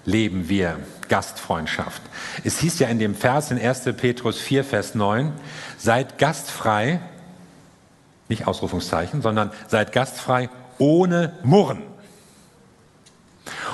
leben 0.04 0.48
wir 0.48 0.78
Gastfreundschaft? 1.08 2.02
Es 2.44 2.58
hieß 2.58 2.78
ja 2.78 2.88
in 2.88 2.98
dem 2.98 3.14
Vers 3.14 3.50
in 3.50 3.58
1. 3.58 3.84
Petrus 3.96 4.38
4, 4.38 4.64
Vers 4.64 4.94
9, 4.94 5.32
seid 5.78 6.18
gastfrei 6.18 7.00
nicht 8.28 8.46
Ausrufungszeichen, 8.46 9.22
sondern 9.22 9.50
seid 9.68 9.92
gastfrei 9.92 10.48
ohne 10.78 11.32
Murren. 11.42 11.82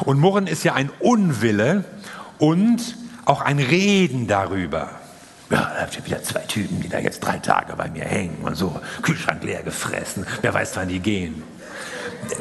Und 0.04 0.18
Murren 0.18 0.46
ist 0.46 0.64
ja 0.64 0.74
ein 0.74 0.90
Unwille 1.00 1.84
und 2.38 2.96
auch 3.24 3.40
ein 3.40 3.58
Reden 3.58 4.26
darüber. 4.26 4.90
Ja, 5.50 5.72
da 5.74 5.82
habt 5.82 5.96
ihr 5.96 6.04
wieder 6.04 6.22
zwei 6.22 6.40
Typen, 6.40 6.80
die 6.80 6.88
da 6.88 6.98
jetzt 6.98 7.20
drei 7.20 7.38
Tage 7.38 7.74
bei 7.76 7.88
mir 7.88 8.04
hängen 8.04 8.38
und 8.42 8.54
so, 8.54 8.80
Kühlschrank 9.02 9.42
leer 9.42 9.62
gefressen, 9.62 10.26
wer 10.42 10.52
weiß, 10.52 10.76
wann 10.76 10.88
die 10.88 11.00
gehen. 11.00 11.42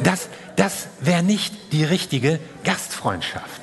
Das, 0.04 0.28
das 0.56 0.88
wäre 1.00 1.24
nicht 1.24 1.72
die 1.72 1.86
richtige 1.86 2.40
Gastfreundschaft. 2.64 3.62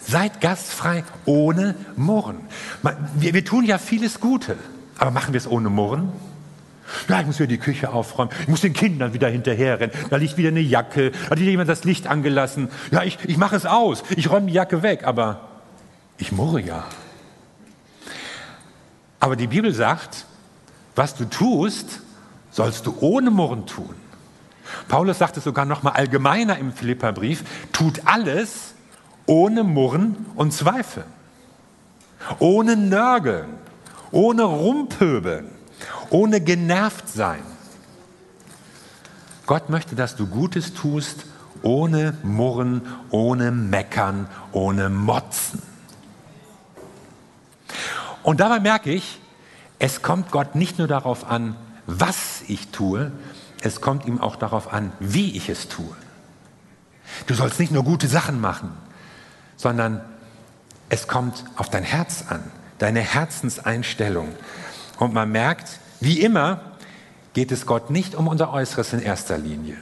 Seid 0.00 0.40
gastfrei 0.40 1.04
ohne 1.24 1.74
Murren. 1.96 2.40
Wir, 3.14 3.34
wir 3.34 3.44
tun 3.44 3.64
ja 3.64 3.78
vieles 3.78 4.20
Gute, 4.20 4.56
aber 4.96 5.10
machen 5.10 5.34
wir 5.34 5.38
es 5.38 5.46
ohne 5.46 5.70
Murren? 5.70 6.12
Ja, 7.08 7.20
ich 7.20 7.26
muss 7.26 7.38
wieder 7.38 7.48
die 7.48 7.58
Küche 7.58 7.92
aufräumen. 7.92 8.30
Ich 8.40 8.48
muss 8.48 8.60
den 8.60 8.72
Kindern 8.72 9.12
wieder 9.12 9.28
hinterherrennen. 9.28 9.94
Da 10.10 10.16
liegt 10.16 10.36
wieder 10.36 10.48
eine 10.48 10.60
Jacke. 10.60 11.10
Da 11.10 11.30
hat 11.30 11.38
jemand 11.38 11.68
das 11.68 11.84
Licht 11.84 12.06
angelassen. 12.06 12.70
Ja, 12.90 13.02
ich, 13.02 13.18
ich 13.24 13.36
mache 13.36 13.56
es 13.56 13.66
aus. 13.66 14.02
Ich 14.16 14.30
räume 14.30 14.46
die 14.46 14.54
Jacke 14.54 14.82
weg. 14.82 15.04
Aber 15.04 15.48
ich 16.16 16.32
murre 16.32 16.60
ja. 16.60 16.84
Aber 19.20 19.36
die 19.36 19.46
Bibel 19.46 19.72
sagt, 19.72 20.26
was 20.94 21.14
du 21.14 21.24
tust, 21.24 22.00
sollst 22.50 22.86
du 22.86 22.96
ohne 23.00 23.30
Murren 23.30 23.66
tun. 23.66 23.94
Paulus 24.88 25.18
sagt 25.18 25.36
es 25.36 25.44
sogar 25.44 25.64
noch 25.64 25.82
mal 25.82 25.92
allgemeiner 25.92 26.58
im 26.58 26.72
Philipperbrief: 26.72 27.44
Tut 27.72 28.02
alles 28.04 28.74
ohne 29.26 29.64
Murren 29.64 30.26
und 30.34 30.52
Zweifel, 30.52 31.04
ohne 32.38 32.76
Nörgeln, 32.76 33.48
ohne 34.10 34.42
Rumpöbeln 34.42 35.57
ohne 36.10 36.40
genervt 36.40 37.08
sein. 37.08 37.42
Gott 39.46 39.70
möchte, 39.70 39.94
dass 39.94 40.16
du 40.16 40.26
Gutes 40.26 40.74
tust, 40.74 41.24
ohne 41.62 42.14
Murren, 42.22 42.82
ohne 43.10 43.50
Meckern, 43.50 44.28
ohne 44.52 44.90
Motzen. 44.90 45.62
Und 48.22 48.40
dabei 48.40 48.60
merke 48.60 48.92
ich, 48.92 49.20
es 49.78 50.02
kommt 50.02 50.30
Gott 50.30 50.54
nicht 50.54 50.78
nur 50.78 50.88
darauf 50.88 51.30
an, 51.30 51.56
was 51.86 52.42
ich 52.46 52.68
tue, 52.68 53.12
es 53.62 53.80
kommt 53.80 54.04
ihm 54.06 54.20
auch 54.20 54.36
darauf 54.36 54.72
an, 54.72 54.92
wie 55.00 55.36
ich 55.36 55.48
es 55.48 55.68
tue. 55.68 55.96
Du 57.26 57.34
sollst 57.34 57.58
nicht 57.58 57.72
nur 57.72 57.84
gute 57.84 58.06
Sachen 58.06 58.40
machen, 58.40 58.70
sondern 59.56 60.00
es 60.88 61.08
kommt 61.08 61.44
auf 61.56 61.70
dein 61.70 61.84
Herz 61.84 62.24
an, 62.28 62.42
deine 62.78 63.00
Herzenseinstellung. 63.00 64.28
Und 64.98 65.14
man 65.14 65.30
merkt, 65.30 65.80
wie 66.00 66.20
immer 66.20 66.60
geht 67.32 67.52
es 67.52 67.66
Gott 67.66 67.90
nicht 67.90 68.14
um 68.14 68.26
unser 68.26 68.52
Äußeres 68.52 68.92
in 68.92 69.00
erster 69.00 69.38
Linie. 69.38 69.76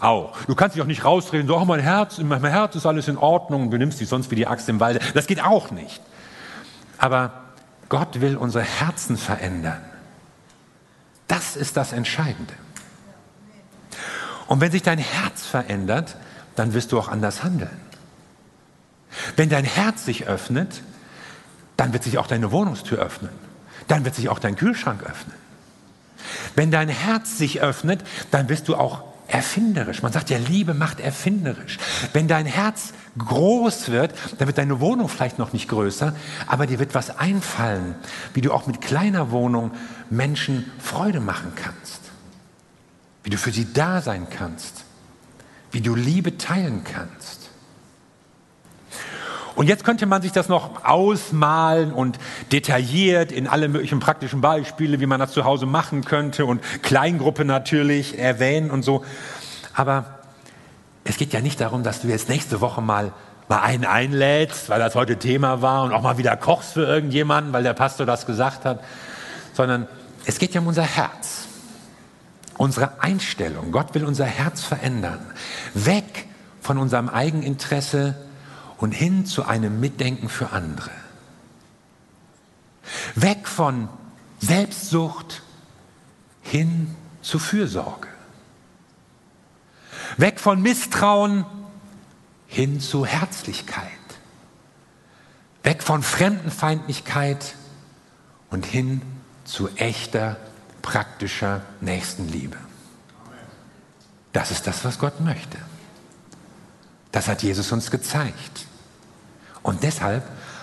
Auch. 0.00 0.44
Du 0.44 0.54
kannst 0.54 0.76
dich 0.76 0.82
auch 0.82 0.86
nicht 0.86 1.04
rausreden, 1.04 1.46
so, 1.46 1.56
oh, 1.56 1.64
mein 1.64 1.80
Herz, 1.80 2.18
in 2.18 2.28
meinem 2.28 2.44
Herz 2.44 2.74
ist 2.74 2.84
alles 2.84 3.08
in 3.08 3.16
Ordnung, 3.16 3.70
du 3.70 3.78
nimmst 3.78 4.00
dich 4.00 4.08
sonst 4.08 4.30
wie 4.30 4.34
die 4.34 4.46
Axt 4.46 4.68
im 4.68 4.78
Walde. 4.78 5.00
Das 5.14 5.26
geht 5.26 5.42
auch 5.42 5.70
nicht. 5.70 6.02
Aber 6.98 7.32
Gott 7.88 8.20
will 8.20 8.36
unsere 8.36 8.64
Herzen 8.64 9.16
verändern. 9.16 9.82
Das 11.28 11.56
ist 11.56 11.76
das 11.76 11.92
Entscheidende. 11.92 12.52
Und 14.48 14.60
wenn 14.60 14.70
sich 14.70 14.82
dein 14.82 14.98
Herz 14.98 15.46
verändert, 15.46 16.16
dann 16.56 16.74
wirst 16.74 16.92
du 16.92 16.98
auch 16.98 17.08
anders 17.08 17.42
handeln. 17.42 17.80
Wenn 19.34 19.48
dein 19.48 19.64
Herz 19.64 20.04
sich 20.04 20.26
öffnet, 20.26 20.82
dann 21.76 21.92
wird 21.92 22.04
sich 22.04 22.18
auch 22.18 22.26
deine 22.26 22.52
Wohnungstür 22.52 22.98
öffnen 22.98 23.45
dann 23.88 24.04
wird 24.04 24.14
sich 24.14 24.28
auch 24.28 24.38
dein 24.38 24.56
Kühlschrank 24.56 25.02
öffnen. 25.02 25.34
Wenn 26.54 26.70
dein 26.70 26.88
Herz 26.88 27.38
sich 27.38 27.60
öffnet, 27.60 28.02
dann 28.30 28.46
bist 28.46 28.68
du 28.68 28.76
auch 28.76 29.02
erfinderisch. 29.28 30.02
Man 30.02 30.12
sagt 30.12 30.30
ja, 30.30 30.38
Liebe 30.38 30.74
macht 30.74 31.00
erfinderisch. 31.00 31.78
Wenn 32.12 32.28
dein 32.28 32.46
Herz 32.46 32.92
groß 33.18 33.90
wird, 33.90 34.14
dann 34.38 34.46
wird 34.46 34.58
deine 34.58 34.80
Wohnung 34.80 35.08
vielleicht 35.08 35.38
noch 35.38 35.52
nicht 35.52 35.68
größer, 35.68 36.14
aber 36.46 36.66
dir 36.66 36.78
wird 36.78 36.94
was 36.94 37.18
einfallen, 37.18 37.94
wie 38.34 38.40
du 38.40 38.52
auch 38.52 38.66
mit 38.66 38.80
kleiner 38.80 39.30
Wohnung 39.30 39.72
Menschen 40.10 40.70
Freude 40.78 41.20
machen 41.20 41.52
kannst, 41.56 42.00
wie 43.24 43.30
du 43.30 43.38
für 43.38 43.52
sie 43.52 43.72
da 43.72 44.00
sein 44.00 44.28
kannst, 44.30 44.84
wie 45.72 45.80
du 45.80 45.94
Liebe 45.94 46.38
teilen 46.38 46.84
kannst. 46.84 47.45
Und 49.56 49.68
jetzt 49.68 49.84
könnte 49.84 50.04
man 50.04 50.20
sich 50.20 50.32
das 50.32 50.48
noch 50.48 50.84
ausmalen 50.84 51.90
und 51.90 52.18
detailliert 52.52 53.32
in 53.32 53.48
alle 53.48 53.68
möglichen 53.68 54.00
praktischen 54.00 54.42
Beispiele, 54.42 55.00
wie 55.00 55.06
man 55.06 55.18
das 55.18 55.32
zu 55.32 55.44
Hause 55.44 55.64
machen 55.64 56.04
könnte 56.04 56.44
und 56.44 56.60
Kleingruppe 56.82 57.46
natürlich 57.46 58.18
erwähnen 58.18 58.70
und 58.70 58.82
so. 58.82 59.02
Aber 59.74 60.04
es 61.04 61.16
geht 61.16 61.32
ja 61.32 61.40
nicht 61.40 61.58
darum, 61.60 61.82
dass 61.82 62.02
du 62.02 62.08
jetzt 62.08 62.28
nächste 62.28 62.60
Woche 62.60 62.82
mal, 62.82 63.12
mal 63.48 63.60
einen 63.60 63.86
einlädst, 63.86 64.68
weil 64.68 64.78
das 64.78 64.94
heute 64.94 65.18
Thema 65.18 65.62
war 65.62 65.84
und 65.84 65.92
auch 65.92 66.02
mal 66.02 66.18
wieder 66.18 66.36
kochst 66.36 66.74
für 66.74 66.84
irgendjemanden, 66.84 67.54
weil 67.54 67.62
der 67.62 67.72
Pastor 67.74 68.04
das 68.04 68.26
gesagt 68.26 68.66
hat, 68.66 68.84
sondern 69.54 69.88
es 70.26 70.38
geht 70.38 70.52
ja 70.52 70.60
um 70.60 70.66
unser 70.66 70.82
Herz, 70.82 71.46
unsere 72.58 73.00
Einstellung. 73.00 73.72
Gott 73.72 73.94
will 73.94 74.04
unser 74.04 74.26
Herz 74.26 74.62
verändern. 74.62 75.20
Weg 75.72 76.26
von 76.60 76.76
unserem 76.76 77.08
Eigeninteresse 77.08 78.16
und 78.78 78.92
hin 78.92 79.26
zu 79.26 79.44
einem 79.44 79.80
Mitdenken 79.80 80.28
für 80.28 80.50
andere. 80.50 80.90
Weg 83.14 83.48
von 83.48 83.88
Selbstsucht 84.40 85.42
hin 86.42 86.94
zu 87.22 87.38
Fürsorge. 87.38 88.08
Weg 90.16 90.40
von 90.40 90.62
Misstrauen 90.62 91.44
hin 92.46 92.80
zu 92.80 93.04
Herzlichkeit. 93.04 93.90
Weg 95.62 95.82
von 95.82 96.02
Fremdenfeindlichkeit 96.02 97.54
und 98.50 98.64
hin 98.64 99.02
zu 99.44 99.68
echter, 99.76 100.36
praktischer 100.82 101.62
Nächstenliebe. 101.80 102.56
Das 104.32 104.50
ist 104.50 104.66
das, 104.66 104.84
was 104.84 104.98
Gott 104.98 105.20
möchte. 105.20 105.58
Das 107.10 107.26
hat 107.28 107.42
Jesus 107.42 107.72
uns 107.72 107.90
gezeigt. 107.90 108.65
Und 109.66 109.82
deshalb 109.82 110.22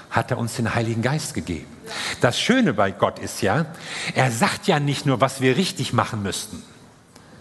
hat 0.09 0.31
er 0.31 0.37
uns 0.37 0.55
den 0.55 0.75
Heiligen 0.75 1.01
Geist 1.01 1.33
gegeben. 1.33 1.67
Das 2.21 2.39
Schöne 2.39 2.73
bei 2.73 2.91
Gott 2.91 3.19
ist 3.19 3.41
ja, 3.41 3.65
er 4.15 4.31
sagt 4.31 4.65
ja 4.65 4.79
nicht 4.79 5.05
nur, 5.05 5.19
was 5.19 5.41
wir 5.41 5.57
richtig 5.57 5.91
machen 5.91 6.23
müssten. 6.23 6.63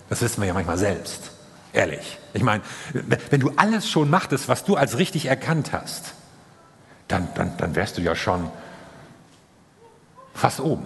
Das 0.09 0.20
wissen 0.22 0.40
wir 0.40 0.48
ja 0.48 0.55
manchmal 0.55 0.77
selbst. 0.77 1.31
Ehrlich. 1.72 2.18
Ich 2.35 2.42
meine, 2.42 2.64
wenn 3.31 3.38
du 3.38 3.53
alles 3.55 3.88
schon 3.88 4.11
machtest, 4.11 4.48
was 4.48 4.64
du 4.64 4.75
als 4.75 4.98
richtig 4.98 5.27
erkannt 5.27 5.72
hast, 5.72 6.14
dann, 7.07 7.29
dann, 7.37 7.57
dann 7.59 7.77
wärst 7.77 7.96
du 7.96 8.03
ja 8.03 8.16
schon 8.16 8.51
fast 10.35 10.59
oben. 10.59 10.85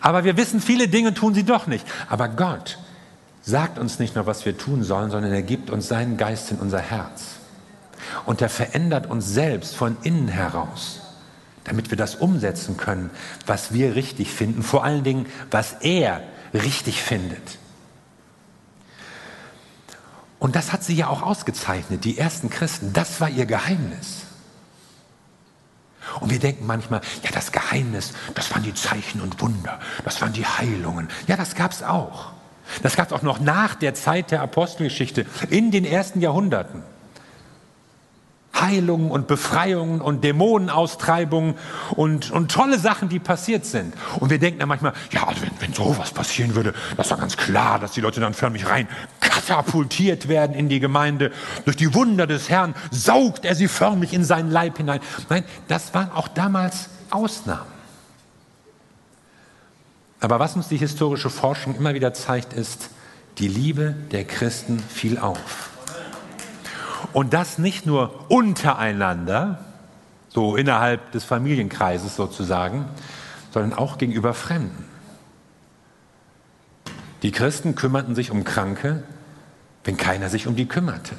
Aber 0.00 0.24
wir 0.24 0.38
wissen, 0.38 0.62
viele 0.62 0.88
Dinge 0.88 1.12
tun 1.12 1.34
sie 1.34 1.44
doch 1.44 1.66
nicht. 1.66 1.86
Aber 2.08 2.30
Gott 2.30 2.78
sagt 3.42 3.78
uns 3.78 3.98
nicht 3.98 4.14
nur, 4.14 4.24
was 4.24 4.46
wir 4.46 4.56
tun 4.56 4.82
sollen, 4.82 5.10
sondern 5.10 5.32
er 5.34 5.42
gibt 5.42 5.68
uns 5.68 5.88
seinen 5.88 6.16
Geist 6.16 6.50
in 6.52 6.56
unser 6.56 6.80
Herz. 6.80 7.35
Und 8.26 8.42
er 8.42 8.48
verändert 8.48 9.06
uns 9.06 9.28
selbst 9.28 9.76
von 9.76 9.96
innen 10.02 10.28
heraus, 10.28 11.00
damit 11.64 11.90
wir 11.90 11.96
das 11.96 12.16
umsetzen 12.16 12.76
können, 12.76 13.10
was 13.46 13.72
wir 13.72 13.94
richtig 13.94 14.32
finden, 14.32 14.62
vor 14.62 14.84
allen 14.84 15.04
Dingen, 15.04 15.26
was 15.50 15.74
er 15.80 16.22
richtig 16.52 17.02
findet. 17.02 17.58
Und 20.38 20.56
das 20.56 20.72
hat 20.72 20.84
sie 20.84 20.94
ja 20.94 21.08
auch 21.08 21.22
ausgezeichnet, 21.22 22.04
die 22.04 22.18
ersten 22.18 22.50
Christen, 22.50 22.92
das 22.92 23.20
war 23.20 23.30
ihr 23.30 23.46
Geheimnis. 23.46 24.22
Und 26.20 26.30
wir 26.30 26.38
denken 26.38 26.66
manchmal, 26.66 27.00
ja, 27.22 27.30
das 27.32 27.52
Geheimnis, 27.52 28.12
das 28.34 28.50
waren 28.52 28.62
die 28.62 28.74
Zeichen 28.74 29.20
und 29.20 29.40
Wunder, 29.40 29.78
das 30.04 30.20
waren 30.20 30.32
die 30.32 30.46
Heilungen. 30.46 31.08
Ja, 31.26 31.36
das 31.36 31.54
gab 31.54 31.72
es 31.72 31.82
auch. 31.82 32.32
Das 32.82 32.96
gab 32.96 33.08
es 33.08 33.12
auch 33.12 33.22
noch 33.22 33.38
nach 33.38 33.76
der 33.76 33.94
Zeit 33.94 34.32
der 34.32 34.42
Apostelgeschichte, 34.42 35.26
in 35.50 35.70
den 35.70 35.84
ersten 35.84 36.20
Jahrhunderten. 36.20 36.82
Heilungen 38.60 39.10
und 39.10 39.26
Befreiungen 39.26 40.00
und 40.00 40.24
Dämonenaustreibungen 40.24 41.54
und, 41.96 42.30
und 42.30 42.50
tolle 42.50 42.78
Sachen, 42.78 43.08
die 43.08 43.18
passiert 43.18 43.64
sind. 43.64 43.94
Und 44.20 44.30
wir 44.30 44.38
denken 44.38 44.60
dann 44.60 44.68
manchmal, 44.68 44.92
ja, 45.10 45.26
also 45.26 45.42
wenn, 45.42 45.52
wenn 45.60 45.72
sowas 45.72 46.10
passieren 46.10 46.54
würde, 46.54 46.74
das 46.96 47.10
war 47.10 47.18
ganz 47.18 47.36
klar, 47.36 47.78
dass 47.78 47.92
die 47.92 48.00
Leute 48.00 48.20
dann 48.20 48.34
förmlich 48.34 48.68
rein 48.68 48.88
katapultiert 49.20 50.28
werden 50.28 50.54
in 50.54 50.68
die 50.68 50.80
Gemeinde. 50.80 51.32
Durch 51.64 51.76
die 51.76 51.94
Wunder 51.94 52.26
des 52.26 52.48
Herrn 52.48 52.74
saugt 52.90 53.44
er 53.44 53.54
sie 53.54 53.68
förmlich 53.68 54.12
in 54.12 54.24
seinen 54.24 54.50
Leib 54.50 54.78
hinein. 54.78 55.00
Nein, 55.28 55.44
das 55.68 55.94
waren 55.94 56.10
auch 56.12 56.28
damals 56.28 56.88
Ausnahmen. 57.10 57.76
Aber 60.20 60.38
was 60.40 60.56
uns 60.56 60.68
die 60.68 60.78
historische 60.78 61.30
Forschung 61.30 61.76
immer 61.76 61.94
wieder 61.94 62.14
zeigt, 62.14 62.52
ist, 62.52 62.90
die 63.38 63.48
Liebe 63.48 63.94
der 64.12 64.24
Christen 64.24 64.78
fiel 64.78 65.18
auf. 65.18 65.75
Und 67.16 67.32
das 67.32 67.56
nicht 67.56 67.86
nur 67.86 68.30
untereinander, 68.30 69.64
so 70.28 70.54
innerhalb 70.54 71.12
des 71.12 71.24
Familienkreises 71.24 72.14
sozusagen, 72.14 72.84
sondern 73.52 73.72
auch 73.72 73.96
gegenüber 73.96 74.34
Fremden. 74.34 74.84
Die 77.22 77.32
Christen 77.32 77.74
kümmerten 77.74 78.14
sich 78.14 78.30
um 78.30 78.44
Kranke, 78.44 79.02
wenn 79.84 79.96
keiner 79.96 80.28
sich 80.28 80.46
um 80.46 80.56
die 80.56 80.68
kümmerte. 80.68 81.14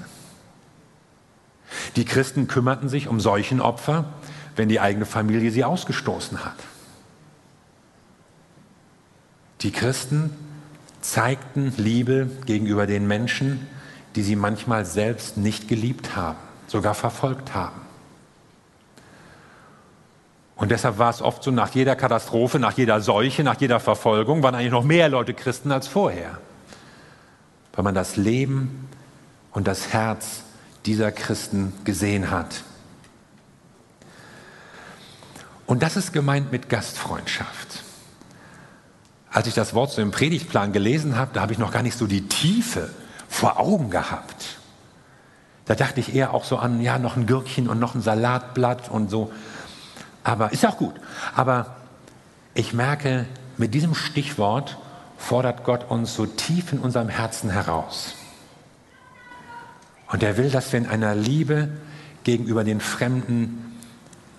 Die 1.96 2.06
Christen 2.06 2.48
kümmerten 2.48 2.90
sich 2.90 3.08
um 3.08 3.20
Seuchenopfer, 3.20 4.06
wenn 4.56 4.70
die 4.70 4.80
eigene 4.80 5.08
Familie 5.08 5.50
sie 5.50 5.64
ausgestoßen 5.64 6.46
hat. 6.46 6.60
Die 9.62 9.72
Christen 9.72 10.30
zeigten 11.02 11.74
Liebe 11.76 12.30
gegenüber 12.46 12.86
den 12.86 13.08
Menschen, 13.08 13.68
die 14.16 14.24
sie 14.24 14.36
manchmal 14.36 14.86
selbst 14.86 15.38
nicht 15.38 15.68
geliebt 15.68 16.16
haben, 16.16 16.38
sogar 16.68 16.94
verfolgt 16.94 17.54
haben. 17.54 17.82
Und 20.56 20.72
deshalb 20.72 20.98
war 20.98 21.12
es 21.12 21.22
oft 21.22 21.44
so, 21.44 21.52
nach 21.52 21.70
jeder 21.76 21.96
Katastrophe, 21.96 22.58
nach 22.58 22.74
jeder 22.74 23.00
Seuche, 23.00 23.44
nach 23.44 23.62
jeder 23.62 23.80
Verfolgung 23.80 24.42
waren 24.42 24.56
eigentlich 24.56 24.72
noch 24.72 24.84
mehr 24.84 25.08
Leute 25.08 25.36
Christen 25.36 25.72
als 25.72 25.88
vorher, 25.88 26.40
weil 27.74 27.84
man 27.84 27.94
das 27.94 28.16
Leben 28.16 28.90
und 29.52 29.68
das 29.68 29.94
Herz 29.94 30.42
dieser 30.88 31.12
Christen 31.12 31.74
gesehen 31.84 32.32
hat. 32.32 32.64
Und 35.68 35.84
das 35.84 35.96
ist 35.96 36.12
gemeint 36.12 36.52
mit 36.52 36.70
Gastfreundschaft. 36.70 37.84
Als 39.30 39.48
ich 39.48 39.54
das 39.54 39.76
Wort 39.76 39.92
so 39.92 40.02
im 40.02 40.12
Predigtplan 40.12 40.72
gelesen 40.72 41.18
habe, 41.18 41.32
da 41.34 41.42
habe 41.42 41.54
ich 41.54 41.60
noch 41.60 41.72
gar 41.72 41.84
nicht 41.84 41.98
so 41.98 42.08
die 42.08 42.28
Tiefe 42.28 42.90
vor 43.28 43.60
Augen 43.60 43.90
gehabt. 43.90 44.58
Da 45.66 45.76
dachte 45.76 46.00
ich 46.00 46.16
eher 46.16 46.34
auch 46.34 46.46
so 46.46 46.58
an, 46.58 46.82
ja, 46.82 46.98
noch 46.98 47.18
ein 47.18 47.26
Gürkchen 47.26 47.68
und 47.68 47.80
noch 47.80 47.94
ein 47.94 48.02
Salatblatt 48.02 48.90
und 48.90 49.10
so. 49.10 49.32
Aber 50.24 50.54
ist 50.54 50.66
auch 50.66 50.78
gut. 50.78 50.96
Aber 51.36 51.76
ich 52.54 52.74
merke, 52.74 53.26
mit 53.58 53.74
diesem 53.74 53.94
Stichwort 53.94 54.78
fordert 55.18 55.64
Gott 55.64 55.90
uns 55.90 56.16
so 56.16 56.26
tief 56.26 56.72
in 56.72 56.80
unserem 56.80 57.10
Herzen 57.10 57.50
heraus. 57.50 58.16
Und 60.10 60.24
er 60.24 60.38
will, 60.38 60.50
dass 60.50 60.72
wir 60.72 60.80
in 60.80 60.88
einer 60.88 61.16
Liebe 61.16 61.70
gegenüber 62.24 62.64
den 62.64 62.80
Fremden 62.80 63.76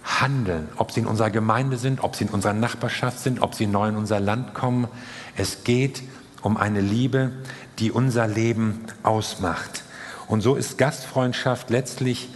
handeln, 0.04 0.68
ob 0.76 0.92
sie 0.92 1.00
in 1.00 1.06
unserer 1.06 1.30
Gemeinde 1.30 1.76
sind, 1.76 2.02
ob 2.02 2.16
sie 2.16 2.24
in 2.24 2.30
unserer 2.30 2.54
Nachbarschaft 2.54 3.18
sind, 3.18 3.42
ob 3.42 3.54
sie 3.54 3.66
neu 3.66 3.88
in 3.88 3.96
unser 3.96 4.20
Land 4.20 4.54
kommen. 4.54 4.88
Es 5.36 5.64
geht 5.64 6.02
um 6.42 6.56
eine 6.56 6.80
Liebe, 6.80 7.32
die 7.78 7.90
unser 7.90 8.26
Leben 8.26 8.84
ausmacht. 9.02 9.82
Und 10.26 10.40
so 10.40 10.56
ist 10.56 10.78
Gastfreundschaft 10.78 11.70
letztlich 11.70 12.28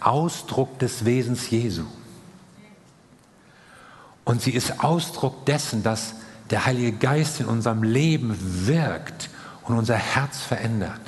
Ausdruck 0.00 0.78
des 0.78 1.04
Wesens 1.04 1.50
Jesu. 1.50 1.84
Und 4.24 4.40
sie 4.42 4.52
ist 4.52 4.82
Ausdruck 4.82 5.44
dessen, 5.46 5.82
dass 5.82 6.14
der 6.50 6.66
Heilige 6.66 6.92
Geist 6.92 7.40
in 7.40 7.46
unserem 7.46 7.82
Leben 7.82 8.36
wirkt 8.66 9.30
und 9.62 9.76
unser 9.76 9.96
Herz 9.96 10.40
verändert. 10.40 11.00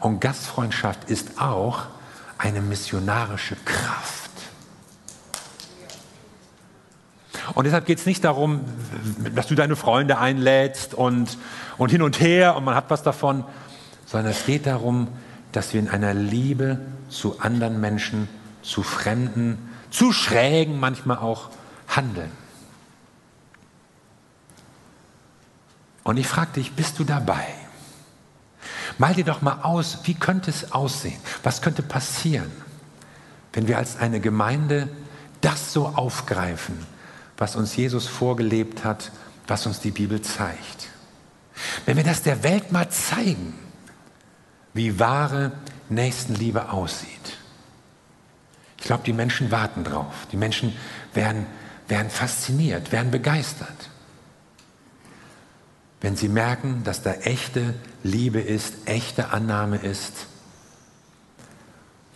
Und 0.00 0.20
Gastfreundschaft 0.20 1.10
ist 1.10 1.40
auch 1.40 1.86
eine 2.38 2.60
missionarische 2.60 3.56
Kraft. 3.64 4.25
Und 7.54 7.64
deshalb 7.64 7.86
geht 7.86 7.98
es 7.98 8.06
nicht 8.06 8.24
darum, 8.24 8.60
dass 9.34 9.46
du 9.46 9.54
deine 9.54 9.76
Freunde 9.76 10.18
einlädst 10.18 10.94
und, 10.94 11.38
und 11.78 11.90
hin 11.90 12.02
und 12.02 12.20
her 12.20 12.56
und 12.56 12.64
man 12.64 12.74
hat 12.74 12.90
was 12.90 13.02
davon, 13.02 13.44
sondern 14.06 14.32
es 14.32 14.46
geht 14.46 14.66
darum, 14.66 15.08
dass 15.52 15.72
wir 15.72 15.80
in 15.80 15.88
einer 15.88 16.14
Liebe 16.14 16.80
zu 17.08 17.40
anderen 17.40 17.80
Menschen, 17.80 18.28
zu 18.62 18.82
Fremden, 18.82 19.58
zu 19.90 20.12
Schrägen 20.12 20.80
manchmal 20.80 21.18
auch 21.18 21.50
handeln. 21.88 22.30
Und 26.02 26.18
ich 26.18 26.26
frage 26.26 26.52
dich, 26.54 26.72
bist 26.72 26.98
du 26.98 27.04
dabei? 27.04 27.46
Mal 28.98 29.14
dir 29.14 29.24
doch 29.24 29.42
mal 29.42 29.60
aus, 29.62 29.98
wie 30.04 30.14
könnte 30.14 30.50
es 30.50 30.72
aussehen? 30.72 31.18
Was 31.42 31.62
könnte 31.62 31.82
passieren, 31.82 32.50
wenn 33.52 33.68
wir 33.68 33.78
als 33.78 33.98
eine 33.98 34.20
Gemeinde 34.20 34.88
das 35.40 35.72
so 35.72 35.86
aufgreifen, 35.88 36.86
was 37.36 37.56
uns 37.56 37.76
Jesus 37.76 38.06
vorgelebt 38.06 38.84
hat, 38.84 39.12
was 39.46 39.66
uns 39.66 39.80
die 39.80 39.90
Bibel 39.90 40.20
zeigt. 40.22 40.88
Wenn 41.84 41.96
wir 41.96 42.04
das 42.04 42.22
der 42.22 42.42
Welt 42.42 42.72
mal 42.72 42.88
zeigen, 42.90 43.54
wie 44.74 44.98
wahre 44.98 45.52
Nächstenliebe 45.88 46.70
aussieht. 46.70 47.38
Ich 48.78 48.84
glaube, 48.84 49.04
die 49.04 49.12
Menschen 49.12 49.50
warten 49.50 49.84
drauf. 49.84 50.26
Die 50.32 50.36
Menschen 50.36 50.76
werden, 51.14 51.46
werden 51.88 52.10
fasziniert, 52.10 52.92
werden 52.92 53.10
begeistert. 53.10 53.90
Wenn 56.00 56.14
sie 56.14 56.28
merken, 56.28 56.84
dass 56.84 57.02
da 57.02 57.12
echte 57.12 57.74
Liebe 58.02 58.40
ist, 58.40 58.74
echte 58.84 59.30
Annahme 59.30 59.78
ist 59.78 60.26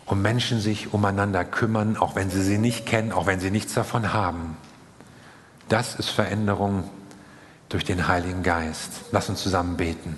und 0.04 0.22
Menschen 0.22 0.60
sich 0.60 0.92
umeinander 0.92 1.44
kümmern, 1.44 1.96
auch 1.96 2.14
wenn 2.14 2.30
sie 2.30 2.42
sie 2.42 2.58
nicht 2.58 2.84
kennen, 2.84 3.10
auch 3.10 3.26
wenn 3.26 3.40
sie 3.40 3.50
nichts 3.50 3.74
davon 3.74 4.12
haben. 4.12 4.56
Das 5.70 5.94
ist 5.94 6.08
Veränderung 6.08 6.90
durch 7.68 7.84
den 7.84 8.08
Heiligen 8.08 8.42
Geist. 8.42 8.90
Lass 9.12 9.28
uns 9.28 9.40
zusammen 9.40 9.76
beten. 9.76 10.16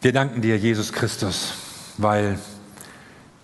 Wir 0.00 0.12
danken 0.12 0.42
dir, 0.42 0.58
Jesus 0.58 0.92
Christus, 0.92 1.52
weil 1.96 2.40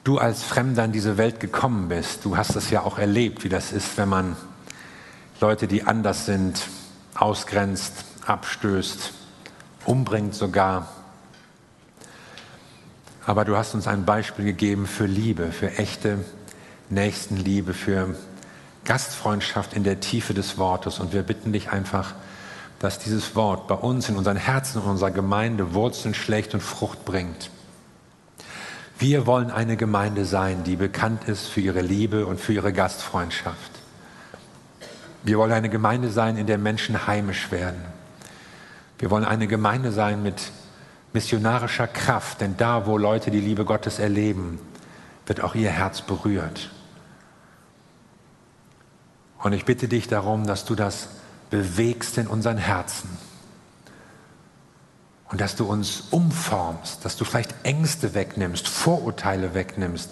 du 0.03 0.19
als 0.19 0.43
Fremder 0.43 0.85
in 0.85 0.91
diese 0.91 1.19
Welt 1.19 1.39
gekommen 1.39 1.89
bist. 1.89 2.25
Du 2.25 2.37
hast 2.37 2.57
es 2.57 2.71
ja 2.71 2.83
auch 2.83 2.99
erlebt, 2.99 3.45
wie 3.45 3.49
das 3.49 3.71
ist, 3.71 3.97
wenn 3.97 4.09
man 4.09 4.37
Leute, 5.41 5.69
die 5.69 5.85
anders 5.85 6.27
sind, 6.27 6.67
ausgrenzt, 7.15 7.93
abstößt, 8.27 9.13
umbringt 9.85 10.35
sogar. 10.35 10.96
Aber 13.27 13.45
du 13.45 13.57
hast 13.57 13.75
uns 13.75 13.89
ein 13.89 14.05
Beispiel 14.05 14.45
gegeben 14.45 14.87
für 14.87 15.07
Liebe, 15.07 15.51
für 15.51 15.73
echte 15.79 16.25
Nächstenliebe, 16.91 17.75
für 17.75 18.15
Gastfreundschaft 18.85 19.73
in 19.75 19.83
der 19.83 19.99
Tiefe 19.99 20.33
des 20.33 20.59
Wortes. 20.59 21.01
Und 21.01 21.13
wir 21.13 21.25
bitten 21.25 21.53
dich 21.53 21.71
einfach, 21.71 22.15
dass 22.79 23.01
dieses 23.01 23.35
Wort 23.35 23.67
bei 23.67 23.75
uns 23.75 24.09
in 24.09 24.17
unseren 24.17 24.37
Herzen, 24.37 24.81
in 24.81 24.89
unserer 24.89 25.11
Gemeinde 25.11 25.75
Wurzeln 25.75 26.15
schlägt 26.15 26.55
und 26.55 26.61
Frucht 26.61 27.05
bringt. 27.05 27.51
Wir 29.01 29.27
wollen 29.27 29.51
eine 29.51 29.77
Gemeinde 29.77 30.25
sein, 30.25 30.63
die 30.63 30.77
bekannt 30.77 31.25
ist 31.25 31.49
für 31.49 31.61
ihre 31.61 31.81
Liebe 31.81 32.27
und 32.27 32.41
für 32.41 32.53
ihre 32.53 32.73
Gastfreundschaft. 32.73 33.73
Wir 35.25 35.37
wollen 35.39 35.53
eine 35.53 35.69
Gemeinde 35.69 36.11
sein, 36.11 36.37
in 36.37 36.47
der 36.47 36.59
Menschen 36.59 37.09
heimisch 37.09 37.51
werden. 37.51 37.81
Wir 39.01 39.11
wollen 39.11 39.25
eine 39.25 39.49
Gemeinde 39.49 39.91
sein 39.91 40.23
mit 40.23 40.53
missionarischer 41.17 41.89
Kraft, 41.89 42.43
denn 42.43 42.59
da, 42.59 42.85
wo 42.85 42.99
Leute 42.99 43.31
die 43.31 43.41
Liebe 43.41 43.65
Gottes 43.65 43.99
erleben, 43.99 44.59
wird 45.25 45.41
auch 45.41 45.55
ihr 45.55 45.71
Herz 45.71 46.03
berührt. 46.03 46.71
Und 49.39 49.55
ich 49.55 49.65
bitte 49.65 49.89
dich 49.89 50.09
darum, 50.09 50.47
dass 50.47 50.67
du 50.67 50.75
das 50.75 51.09
bewegst 51.49 52.19
in 52.19 52.27
unseren 52.27 52.59
Herzen. 52.59 53.09
Und 55.31 55.41
dass 55.41 55.57
du 55.57 55.65
uns 55.65 56.03
umformst, 56.11 57.03
dass 57.03 57.17
du 57.17 57.25
vielleicht 57.25 57.55
Ängste 57.63 58.13
wegnimmst, 58.13 58.69
Vorurteile 58.69 59.55
wegnimmst, 59.55 60.11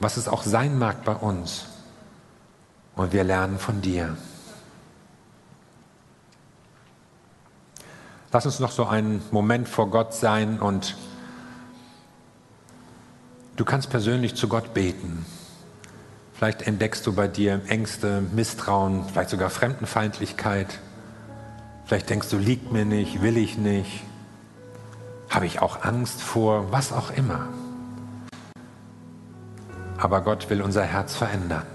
was 0.00 0.16
es 0.16 0.26
auch 0.26 0.42
sein 0.42 0.76
mag 0.76 1.04
bei 1.04 1.14
uns. 1.14 1.66
Und 2.96 3.12
wir 3.12 3.22
lernen 3.22 3.60
von 3.60 3.80
dir. 3.80 4.16
Lass 8.32 8.46
uns 8.46 8.60
noch 8.60 8.70
so 8.70 8.86
einen 8.86 9.22
Moment 9.30 9.68
vor 9.68 9.90
Gott 9.90 10.14
sein 10.14 10.58
und 10.58 10.96
du 13.56 13.64
kannst 13.66 13.90
persönlich 13.90 14.34
zu 14.34 14.48
Gott 14.48 14.72
beten. 14.72 15.26
Vielleicht 16.32 16.62
entdeckst 16.62 17.06
du 17.06 17.12
bei 17.12 17.28
dir 17.28 17.60
Ängste, 17.68 18.22
Misstrauen, 18.32 19.04
vielleicht 19.04 19.28
sogar 19.28 19.50
Fremdenfeindlichkeit. 19.50 20.78
Vielleicht 21.84 22.08
denkst 22.08 22.30
du, 22.30 22.38
liegt 22.38 22.72
mir 22.72 22.86
nicht, 22.86 23.20
will 23.20 23.36
ich 23.36 23.58
nicht. 23.58 24.02
Habe 25.28 25.44
ich 25.44 25.60
auch 25.60 25.84
Angst 25.84 26.22
vor, 26.22 26.72
was 26.72 26.90
auch 26.90 27.10
immer. 27.10 27.48
Aber 29.98 30.22
Gott 30.22 30.48
will 30.48 30.62
unser 30.62 30.84
Herz 30.84 31.14
verändern. 31.14 31.66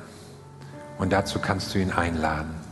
Und 0.98 1.14
dazu 1.14 1.38
kannst 1.38 1.76
du 1.76 1.80
ihn 1.80 1.92
einladen. 1.92 2.67